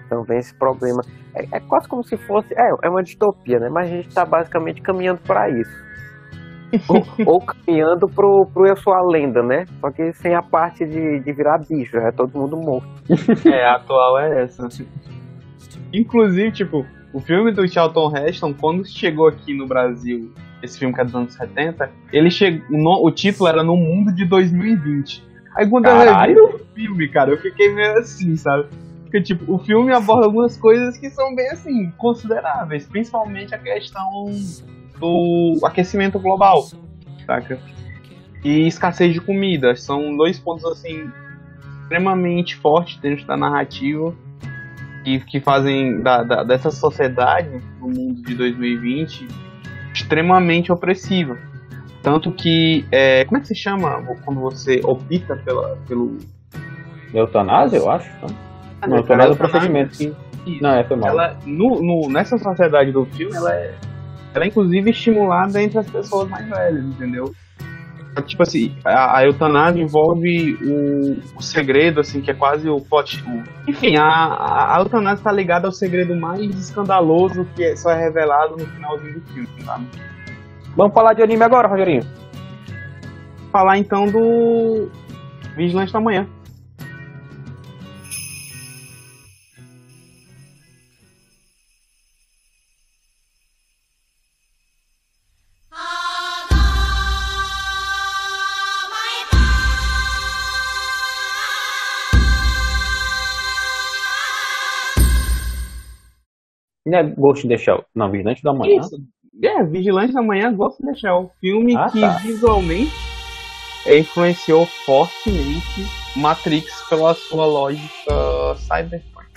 Então 0.05 0.23
vem 0.23 0.39
esse 0.39 0.53
problema. 0.55 1.01
É, 1.35 1.57
é 1.57 1.59
quase 1.59 1.87
como 1.87 2.03
se 2.03 2.17
fosse. 2.17 2.53
É, 2.53 2.69
é 2.83 2.89
uma 2.89 3.03
distopia, 3.03 3.59
né? 3.59 3.69
Mas 3.69 3.87
a 3.87 3.95
gente 3.95 4.07
está 4.07 4.25
basicamente 4.25 4.81
caminhando 4.81 5.19
para 5.21 5.49
isso. 5.49 5.89
ou, 6.87 7.03
ou 7.33 7.41
caminhando 7.41 8.07
pro, 8.07 8.45
pro 8.53 8.67
Eu 8.67 8.75
Sou 8.77 8.93
a 8.93 9.01
Lenda, 9.01 9.43
né? 9.43 9.65
Só 9.79 9.91
que 9.91 10.13
sem 10.13 10.35
a 10.35 10.41
parte 10.41 10.85
de, 10.85 11.19
de 11.19 11.33
virar 11.33 11.59
bicho, 11.59 11.97
é 11.97 12.11
todo 12.11 12.37
mundo 12.37 12.57
morto. 12.57 12.87
É, 13.45 13.65
a 13.65 13.75
atual 13.75 14.19
é 14.19 14.43
essa. 14.43 14.67
Inclusive, 15.93 16.51
tipo, 16.51 16.85
o 17.13 17.19
filme 17.19 17.51
do 17.51 17.67
Charlton 17.67 18.15
Heston, 18.15 18.53
quando 18.53 18.85
chegou 18.87 19.27
aqui 19.27 19.55
no 19.55 19.65
Brasil, 19.65 20.31
esse 20.61 20.77
filme 20.79 20.93
que 20.93 21.01
é 21.01 21.03
dos 21.05 21.15
anos 21.15 21.33
70, 21.33 21.89
ele 22.11 22.29
chegou, 22.29 23.05
o 23.05 23.11
título 23.11 23.47
era 23.49 23.63
No 23.63 23.75
Mundo 23.77 24.11
de 24.13 24.25
2020. 24.25 25.23
Aí 25.55 25.67
quando 25.69 25.85
eu 25.85 25.91
Caralho! 25.93 26.45
revi 26.47 26.55
o 26.55 26.65
filme, 26.75 27.07
cara, 27.09 27.31
eu 27.31 27.37
fiquei 27.37 27.73
meio 27.73 27.97
assim, 27.97 28.35
sabe? 28.35 28.67
Porque, 29.03 29.21
tipo, 29.21 29.51
o 29.51 29.57
filme 29.57 29.91
aborda 29.91 30.25
algumas 30.27 30.55
coisas 30.55 30.95
que 30.97 31.09
são 31.09 31.33
bem, 31.35 31.49
assim, 31.49 31.89
consideráveis. 31.97 32.85
Principalmente 32.85 33.55
a 33.55 33.57
questão 33.57 34.25
do 34.99 35.59
aquecimento 35.65 36.19
global, 36.19 36.61
saca? 37.25 37.59
E 38.43 38.67
escassez 38.67 39.11
de 39.13 39.19
comida. 39.19 39.75
São 39.75 40.15
dois 40.15 40.37
pontos, 40.39 40.63
assim, 40.65 41.09
extremamente 41.81 42.55
fortes 42.57 42.97
dentro 42.97 43.25
da 43.25 43.35
narrativa 43.35 44.13
e 45.03 45.19
que 45.21 45.39
fazem 45.39 46.01
da, 46.01 46.21
da- 46.21 46.43
dessa 46.43 46.69
sociedade 46.69 47.49
no 47.79 47.87
mundo 47.87 48.21
de 48.21 48.35
2020 48.35 49.27
extremamente 50.09 50.71
opressiva. 50.71 51.37
Tanto 52.01 52.31
que, 52.31 52.85
é, 52.91 53.23
como 53.25 53.37
é 53.37 53.41
que 53.41 53.47
se 53.47 53.55
chama 53.55 54.01
quando 54.25 54.39
você 54.39 54.81
opta 54.83 55.35
pela, 55.35 55.77
pelo... 55.87 56.17
Eutanásia, 57.13 57.77
eu 57.77 57.89
acho. 57.91 58.09
Não, 58.21 58.29
não 58.29 58.35
Cara, 58.81 58.95
eutanásia 58.97 59.31
é 59.31 59.33
o 59.33 59.37
procedimento 59.37 59.97
que. 59.97 60.15
Isso. 60.45 60.63
Não, 60.63 60.71
é, 60.71 60.83
foi 60.83 60.97
mal. 60.97 61.09
Ela, 61.09 61.37
no, 61.45 61.81
no- 61.81 62.09
nessa 62.09 62.37
sociedade 62.37 62.91
do 62.91 63.05
filme, 63.05 63.35
ela 63.35 63.53
é, 63.53 63.75
ela 64.33 64.45
é 64.45 64.47
inclusive 64.47 64.89
estimulada 64.89 65.61
entre 65.61 65.77
as 65.77 65.89
pessoas 65.89 66.29
mais 66.29 66.47
velhas, 66.47 66.85
entendeu? 66.85 67.31
Tipo 68.21 68.43
assim, 68.43 68.75
a, 68.85 69.17
a 69.19 69.25
eutanásia 69.25 69.81
envolve 69.81 70.57
o, 70.61 71.37
o 71.37 71.41
segredo, 71.41 71.99
assim, 71.99 72.21
que 72.21 72.31
é 72.31 72.33
quase 72.33 72.69
o 72.69 72.79
plot. 72.81 73.23
o- 73.27 73.69
enfim, 73.69 73.97
a, 73.97 74.75
a, 74.75 74.79
eutanásia 74.79 75.23
tá 75.23 75.31
ligada 75.31 75.67
ao 75.67 75.71
segredo 75.71 76.15
mais 76.15 76.41
escandaloso 76.57 77.45
que 77.55 77.63
é- 77.63 77.75
só 77.75 77.91
é 77.91 77.99
revelado 77.99 78.57
no 78.57 78.65
finalzinho 78.65 79.13
do 79.19 79.21
filme, 79.33 79.47
tá? 79.65 79.79
Vamos 80.75 80.93
falar 80.93 81.13
de 81.13 81.21
anime 81.23 81.43
agora, 81.43 81.67
Rogerinho. 81.67 82.03
Falar 83.51 83.77
então 83.77 84.05
do 84.05 84.89
Vigilante 85.55 85.91
da 85.91 85.99
Manhã. 85.99 86.27
Não 106.89 106.97
é 106.99 107.03
Ghost 107.03 107.45
in 107.45 107.49
the 107.49 107.57
Shell. 107.57 107.83
Não, 107.95 108.09
Vigilante 108.11 108.41
da 108.43 108.53
Manhã. 108.53 108.81
Isso. 108.81 108.97
É, 109.41 109.63
Vigilante 109.63 110.13
da 110.13 110.21
Manhã, 110.21 110.53
gosto 110.53 110.79
de 110.79 110.87
deixar. 110.87 111.15
O 111.17 111.29
filme 111.39 111.75
Ah, 111.75 111.89
que 111.89 112.01
tá. 112.01 112.17
visualmente 112.17 112.91
influenciou 113.87 114.65
fortemente 114.85 115.85
Matrix 116.15 116.81
pela 116.89 117.13
sua 117.13 117.45
lógica 117.45 118.13
cyberpunk. 118.57 119.27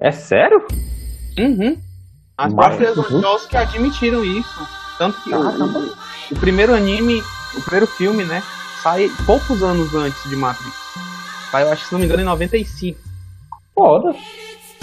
É 0.00 0.10
sério? 0.12 0.66
Uhum. 1.38 1.78
As 2.36 2.52
Mas- 2.52 2.76
próprias 2.76 2.96
uhum. 3.10 3.22
Que 3.48 3.56
admitiram 3.56 4.24
isso. 4.24 4.68
Tanto 4.98 5.20
que 5.22 5.34
o, 5.34 5.42
Caramba. 5.42 5.78
o- 5.78 6.34
o 6.34 6.38
primeiro 6.40 6.74
anime, 6.74 7.22
o 7.56 7.62
primeiro 7.62 7.86
filme, 7.86 8.24
né, 8.24 8.42
sai 8.82 9.08
poucos 9.26 9.62
anos 9.62 9.94
antes 9.94 10.22
de 10.28 10.36
Matrix. 10.36 10.74
Sai, 11.50 11.62
eu 11.62 11.70
acho 11.72 11.82
que 11.82 11.88
se 11.88 11.92
não 11.92 12.00
me 12.00 12.06
engano, 12.06 12.22
em 12.22 12.26
95. 12.26 12.98
Foda. 13.74 14.14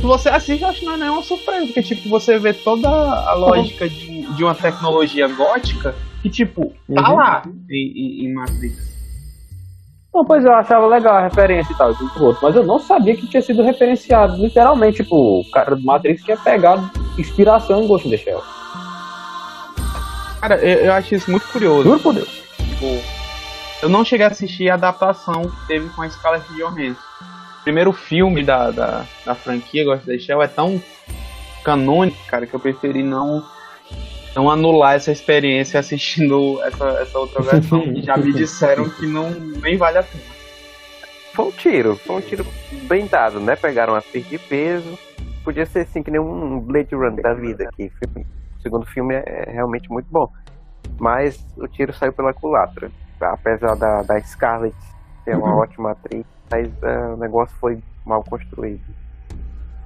Se 0.03 0.07
você 0.07 0.27
assiste, 0.27 0.61
eu 0.63 0.67
acho 0.67 0.81
que 0.81 0.85
não 0.85 0.95
é 0.95 0.97
nenhuma 0.97 1.21
surpresa, 1.23 1.65
porque 1.65 1.81
tipo, 1.81 2.09
você 2.09 2.37
vê 2.37 2.51
toda 2.53 2.89
a 2.89 3.33
lógica 3.35 3.87
de, 3.87 4.23
de 4.35 4.43
uma 4.43 4.53
tecnologia 4.53 5.29
gótica 5.29 5.95
que, 6.21 6.29
tipo, 6.29 6.73
tá 6.93 7.09
Uhum. 7.09 7.15
lá 7.15 7.43
em, 7.69 7.73
em- 7.73 8.25
em 8.25 8.33
Matrix. 8.33 8.75
Não, 10.13 10.25
pois 10.25 10.43
eu 10.43 10.53
achava 10.53 10.87
legal 10.87 11.15
a 11.15 11.21
referência 11.23 11.71
e 11.71 11.77
tal, 11.77 11.95
tudo 11.95 12.37
mas 12.41 12.53
eu 12.53 12.65
não 12.65 12.79
sabia 12.79 13.15
que 13.15 13.25
tinha 13.27 13.41
sido 13.41 13.63
referenciado. 13.63 14.35
Literalmente, 14.35 15.03
tipo, 15.03 15.39
o 15.39 15.49
cara 15.51 15.73
do 15.73 15.81
Matrix 15.81 16.21
tinha 16.21 16.35
pegado 16.35 16.91
inspiração 17.17 17.81
em 17.81 17.87
Ghost 17.87 18.05
in 18.05 18.11
the 18.11 18.17
Shell. 18.17 18.43
Cara, 20.41 20.55
eu, 20.57 20.79
eu 20.87 20.91
acho 20.93 21.15
isso 21.15 21.31
muito 21.31 21.47
curioso. 21.47 21.83
Juro 21.83 21.99
por 22.01 22.13
Deus. 22.13 22.27
Tipo, 22.57 23.01
eu 23.81 23.87
não 23.87 24.03
cheguei 24.03 24.25
a 24.25 24.29
assistir 24.29 24.69
a 24.69 24.73
adaptação 24.73 25.43
que 25.43 25.65
teve 25.67 25.87
com 25.91 26.01
a 26.01 26.09
Scarlett 26.09 26.45
Johansson. 26.55 27.12
Primeiro 27.63 27.93
filme 27.93 28.43
da, 28.43 28.71
da, 28.71 29.05
da 29.25 29.35
franquia, 29.35 29.85
Ghost 29.85 30.09
in 30.09 30.13
the 30.13 30.19
Shell, 30.19 30.41
é 30.41 30.47
tão 30.47 30.81
canônico, 31.63 32.17
cara, 32.27 32.45
que 32.45 32.53
eu 32.53 32.59
preferi 32.59 33.01
não, 33.01 33.43
não 34.35 34.49
anular 34.49 34.95
essa 34.95 35.11
experiência 35.11 35.79
assistindo 35.79 36.61
essa, 36.63 36.85
essa 37.01 37.19
outra 37.19 37.41
versão. 37.41 37.83
já 37.95 38.17
me 38.17 38.33
disseram 38.33 38.89
que 38.89 39.07
não 39.07 39.29
nem 39.31 39.77
vale 39.77 39.99
a 39.99 40.03
pena. 40.03 40.23
foi 41.33 41.45
um 41.45 41.51
tiro, 41.51 41.95
foi 41.95 42.15
um 42.17 42.21
tiro 42.21 42.45
bem 42.83 43.07
dado, 43.07 43.39
né? 43.39 43.55
Pegaram 43.55 43.93
uma 43.93 43.99
atriz 43.99 44.27
de 44.27 44.37
peso. 44.37 44.99
Podia 45.43 45.65
ser 45.65 45.79
assim, 45.79 46.03
que 46.03 46.11
nem 46.11 46.21
um 46.21 46.59
Blade 46.59 46.95
Runner 46.95 47.21
da 47.21 47.33
vida, 47.33 47.69
que 47.75 47.91
o 48.07 48.61
segundo 48.61 48.85
filme 48.85 49.15
é, 49.15 49.45
é 49.47 49.51
realmente 49.51 49.89
muito 49.89 50.07
bom. 50.09 50.29
Mas 50.99 51.45
o 51.57 51.67
tiro 51.67 51.93
saiu 51.93 52.13
pela 52.13 52.33
culatra. 52.33 52.91
Apesar 53.19 53.75
da, 53.75 54.03
da 54.03 54.19
Scarlett 54.21 54.75
ser 55.23 55.37
uma 55.37 55.55
ótima 55.55 55.91
atriz, 55.91 56.25
mas 56.53 56.69
é, 56.83 56.97
o 57.07 57.17
negócio 57.17 57.55
foi 57.59 57.81
mal 58.05 58.23
construído. 58.23 58.83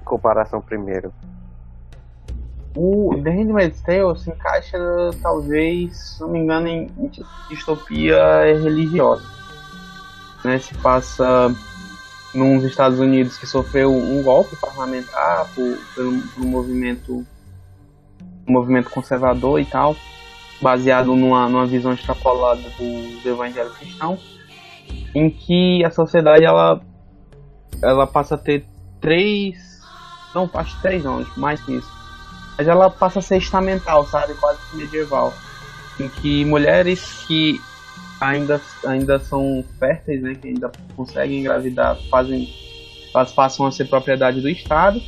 Em 0.00 0.04
comparação 0.04 0.60
primeiro. 0.60 1.12
O 2.76 3.18
The 3.22 3.30
Handmaid's 3.30 3.80
Tale 3.80 4.18
se 4.18 4.30
encaixa, 4.30 4.78
talvez, 5.22 5.96
se 5.96 6.20
não 6.20 6.28
me 6.28 6.38
engano, 6.40 6.68
em, 6.68 6.90
distopia 7.48 8.44
religiosa. 8.62 9.24
Né? 10.44 10.58
Se 10.58 10.74
passa 10.74 11.48
nos 12.34 12.62
Estados 12.64 13.00
Unidos 13.00 13.38
que 13.38 13.46
sofreu 13.46 13.92
um 13.92 14.22
golpe 14.22 14.54
parlamentar 14.56 15.48
por, 15.54 15.78
pelo, 15.94 16.10
um 16.38 16.46
movimento 16.46 17.26
um 18.46 18.52
movimento 18.52 18.88
conservador 18.88 19.60
e 19.60 19.64
tal, 19.64 19.94
baseado 20.60 21.14
numa, 21.14 21.48
numa 21.48 21.66
visão 21.66 21.92
extrapolada 21.92 22.62
do, 22.62 23.22
do 23.22 23.28
evangelho 23.28 23.70
cristão, 23.70 24.18
em 25.14 25.30
que 25.30 25.84
a 25.84 25.90
sociedade 25.90 26.44
ela, 26.44 26.80
ela 27.82 28.06
passa 28.06 28.34
a 28.34 28.38
ter 28.38 28.64
três, 29.00 29.80
não, 30.34 30.50
acho 30.54 30.76
que 30.76 30.82
três 30.82 31.04
não, 31.04 31.24
mais 31.36 31.60
que 31.62 31.74
isso, 31.74 31.90
mas 32.56 32.66
ela 32.66 32.90
passa 32.90 33.20
a 33.20 33.22
ser 33.22 33.38
estamental, 33.38 34.04
sabe? 34.06 34.34
Quase 34.34 34.58
medieval. 34.74 35.32
Em 36.00 36.08
que 36.08 36.44
mulheres 36.44 37.24
que 37.26 37.60
ainda, 38.20 38.60
ainda 38.84 39.18
são 39.20 39.64
férteis, 39.78 40.22
né? 40.22 40.34
Que 40.34 40.48
ainda 40.48 40.70
conseguem 40.96 41.40
engravidar, 41.40 41.96
fazem, 42.10 42.48
elas 43.14 43.32
passam 43.32 43.64
a 43.66 43.70
ser 43.70 43.84
propriedade 43.86 44.40
do 44.40 44.48
Estado. 44.48 45.00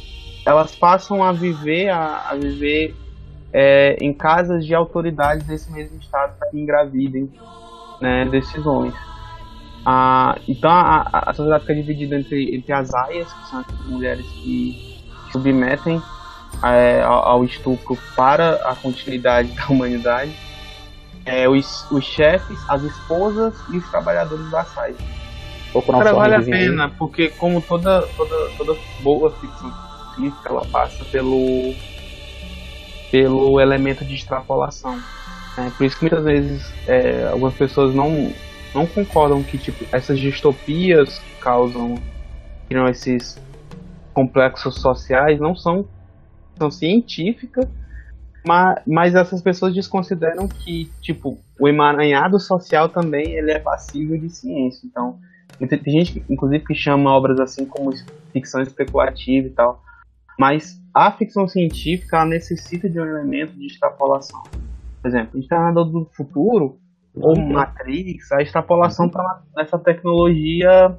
Elas 0.46 0.74
passam 0.74 1.22
a 1.22 1.32
viver, 1.32 1.88
a, 1.88 2.30
a 2.30 2.34
viver 2.34 2.94
é, 3.52 3.96
em 4.00 4.12
casas 4.12 4.64
de 4.64 4.74
autoridades 4.74 5.46
desse 5.46 5.70
mesmo 5.72 5.98
Estado 5.98 6.36
para 6.38 6.50
que 6.50 6.58
engravidem 6.58 7.30
né, 8.00 8.24
desses 8.26 8.64
homens. 8.64 8.94
Ah, 9.84 10.36
então 10.46 10.70
a, 10.70 11.08
a 11.12 11.34
sociedade 11.34 11.62
fica 11.62 11.74
dividida 11.74 12.16
entre, 12.16 12.54
entre 12.54 12.72
as 12.72 12.92
aias, 12.94 13.32
que 13.32 13.48
são 13.48 13.60
as 13.60 13.86
mulheres 13.86 14.26
que 14.42 15.00
submetem 15.32 16.02
é, 16.62 17.02
ao 17.02 17.28
ao 17.28 17.44
estupro 17.44 17.96
para 18.14 18.56
a 18.68 18.74
continuidade 18.74 19.52
da 19.56 19.66
humanidade, 19.68 20.32
é, 21.24 21.48
os, 21.48 21.90
os 21.90 22.04
chefes, 22.04 22.58
as 22.68 22.82
esposas 22.82 23.54
e 23.70 23.78
os 23.78 23.90
trabalhadores. 23.90 24.46
Procurar 25.72 25.98
um 25.98 26.02
Cara, 26.02 26.14
vale 26.14 26.34
a 26.34 26.42
pena, 26.42 26.88
porque 26.88 27.28
como 27.28 27.60
toda, 27.62 28.02
toda, 28.16 28.50
toda 28.56 28.76
boa 29.02 29.30
ficção 29.30 29.72
científica, 30.14 30.48
ela 30.48 30.66
passa 30.66 31.04
pelo, 31.06 31.74
pelo 33.10 33.60
elemento 33.60 34.04
de 34.04 34.14
extrapolação. 34.14 35.00
né? 35.56 35.72
Por 35.76 35.84
isso 35.84 35.96
que 35.96 36.02
muitas 36.02 36.24
vezes 36.24 36.72
é, 36.88 37.28
algumas 37.30 37.54
pessoas 37.54 37.94
não, 37.94 38.32
não 38.74 38.86
concordam 38.86 39.42
que 39.42 39.58
tipo, 39.58 39.84
essas 39.92 40.18
distopias 40.18 41.18
que 41.18 41.40
causam 41.40 41.96
esses 42.88 43.40
complexos 44.14 44.76
sociais 44.76 45.40
não 45.40 45.56
são, 45.56 45.88
são 46.56 46.70
científicas, 46.70 47.66
mas, 48.46 48.80
mas 48.86 49.14
essas 49.14 49.42
pessoas 49.42 49.74
desconsideram 49.74 50.46
que 50.46 50.90
tipo, 51.00 51.38
o 51.58 51.68
emaranhado 51.68 52.38
social 52.38 52.88
também 52.88 53.32
ele 53.32 53.50
é 53.50 53.58
passível 53.58 54.18
de 54.18 54.30
ciência. 54.30 54.86
Então, 54.86 55.18
tem 55.58 55.80
gente, 55.84 56.24
inclusive, 56.28 56.64
que 56.64 56.74
chama 56.74 57.10
obras 57.10 57.38
assim 57.38 57.66
como 57.66 57.92
ficção 58.32 58.62
especulativa 58.62 59.46
e 59.46 59.50
tal. 59.50 59.82
Mas 60.38 60.80
a 60.94 61.12
ficção 61.12 61.46
científica 61.46 62.24
necessita 62.24 62.88
de 62.88 62.98
um 62.98 63.04
elemento 63.04 63.52
de 63.52 63.66
extrapolação. 63.66 64.42
Por 65.02 65.08
exemplo, 65.08 65.38
Exterminador 65.38 65.84
do 65.86 66.08
Futuro 66.12 66.79
ou 67.14 67.36
Matrix, 67.40 68.30
a 68.32 68.42
extrapolação 68.42 69.06
está 69.06 69.42
nessa 69.56 69.78
tecnologia 69.78 70.96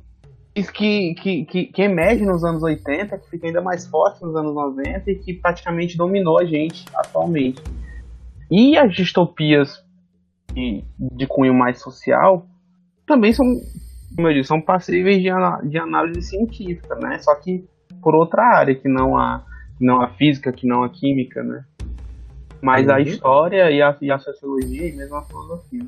que, 0.53 1.13
que, 1.15 1.45
que, 1.45 1.65
que 1.67 1.81
emerge 1.81 2.25
nos 2.25 2.43
anos 2.43 2.61
80, 2.61 3.17
que 3.17 3.29
fica 3.29 3.47
ainda 3.47 3.61
mais 3.61 3.87
forte 3.87 4.21
nos 4.21 4.35
anos 4.35 4.53
90 4.53 5.09
e 5.09 5.15
que 5.15 5.33
praticamente 5.33 5.95
dominou 5.97 6.39
a 6.39 6.45
gente 6.45 6.85
atualmente. 6.93 7.61
E 8.49 8.77
as 8.77 8.93
distopias 8.93 9.83
de, 10.53 10.83
de 10.99 11.25
cunho 11.27 11.53
mais 11.53 11.79
social 11.81 12.45
também 13.05 13.31
são, 13.31 13.45
como 14.15 14.27
eu 14.27 14.33
disse, 14.33 14.49
são 14.49 14.61
passíveis 14.61 15.17
de, 15.17 15.29
de 15.69 15.77
análise 15.77 16.21
científica, 16.23 16.95
né? 16.95 17.17
Só 17.19 17.33
que 17.35 17.63
por 18.01 18.13
outra 18.15 18.43
área, 18.43 18.75
que 18.75 18.89
não 18.89 19.17
a, 19.17 19.45
não 19.79 20.01
a 20.01 20.09
física, 20.09 20.51
que 20.51 20.67
não 20.67 20.83
a 20.83 20.89
química, 20.89 21.41
né? 21.41 21.63
Mas 22.61 22.89
a 22.89 22.95
Uhum. 22.95 23.01
história 23.01 23.71
e 23.71 23.81
a, 23.81 23.97
e 24.01 24.11
a 24.11 24.19
sociologia 24.19 24.87
e 24.89 24.95
mesmo 24.95 25.15
a 25.15 25.23
filosofia. 25.23 25.87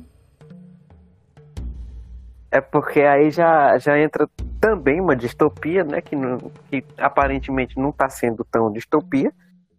É 2.54 2.60
porque 2.60 3.00
aí 3.00 3.32
já, 3.32 3.76
já 3.78 3.98
entra 3.98 4.28
também 4.60 5.00
uma 5.00 5.16
distopia, 5.16 5.82
né? 5.82 6.00
Que, 6.00 6.14
não, 6.14 6.38
que 6.70 6.84
aparentemente 6.96 7.76
não 7.76 7.90
está 7.90 8.08
sendo 8.08 8.44
tão 8.44 8.70
distopia. 8.70 9.32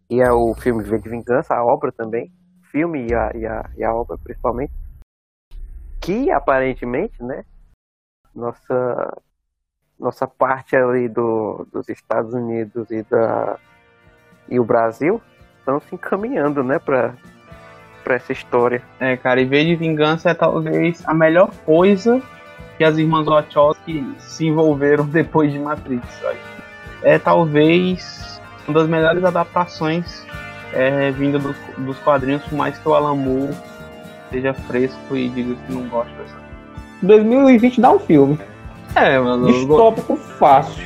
E 0.10 0.22
é 0.22 0.30
o 0.30 0.54
filme 0.56 0.84
V 0.84 1.00
de 1.00 1.08
Vingança, 1.08 1.56
a 1.56 1.64
obra 1.64 1.90
também. 1.94 2.30
Filme 2.70 3.08
e 3.10 3.16
a, 3.16 3.32
e, 3.34 3.46
a, 3.46 3.70
e 3.78 3.84
a 3.86 3.96
obra 3.96 4.18
principalmente. 4.22 4.74
Que 6.02 6.30
aparentemente, 6.30 7.24
né? 7.24 7.46
Nossa, 8.36 9.22
nossa 9.98 10.28
parte 10.28 10.76
ali 10.76 11.08
do, 11.08 11.66
dos 11.72 11.88
Estados 11.88 12.34
Unidos 12.34 12.92
e, 12.92 13.04
da, 13.04 13.58
e 14.50 14.60
o 14.60 14.66
Brasil 14.66 15.22
estão 15.60 15.80
se 15.80 15.96
encaminhando, 15.96 16.62
né? 16.62 16.78
Pra, 16.78 17.16
pra 18.04 18.16
essa 18.16 18.34
história. 18.34 18.84
É, 19.00 19.16
cara, 19.16 19.40
e 19.40 19.46
V 19.46 19.64
de 19.64 19.76
Vingança 19.78 20.32
é 20.32 20.34
talvez 20.34 21.02
a 21.08 21.14
melhor 21.14 21.56
coisa 21.66 22.22
que 22.78 22.84
as 22.84 22.98
irmãs 22.98 23.26
Wachowski 23.26 24.06
se 24.20 24.48
envolveram 24.48 25.06
depois 25.08 25.52
de 25.52 25.60
Matrix. 25.60 26.04
sabe? 26.22 26.38
É 27.04 27.18
talvez 27.20 28.40
uma 28.68 28.80
das 28.80 28.90
melhores 28.90 29.24
adaptações 29.24 30.26
é, 30.74 31.12
vinda 31.12 31.38
dos, 31.40 31.56
dos 31.78 31.98
quadrinhos, 32.00 32.44
por 32.44 32.56
mais 32.56 32.78
que 32.78 32.88
o 32.90 32.94
Alan 32.94 33.16
Moore 33.16 33.54
seja 34.32 34.54
fresco 34.54 35.16
e 35.16 35.30
diga 35.30 35.56
que 35.68 35.74
não 35.74 35.88
gosta 35.88 36.12
dessa. 36.14 36.36
2020 37.04 37.80
dá 37.82 37.92
um 37.92 38.00
filme. 38.00 38.40
É, 38.96 39.20
go- 39.20 39.46
Distópico 39.46 40.16
fácil. 40.16 40.84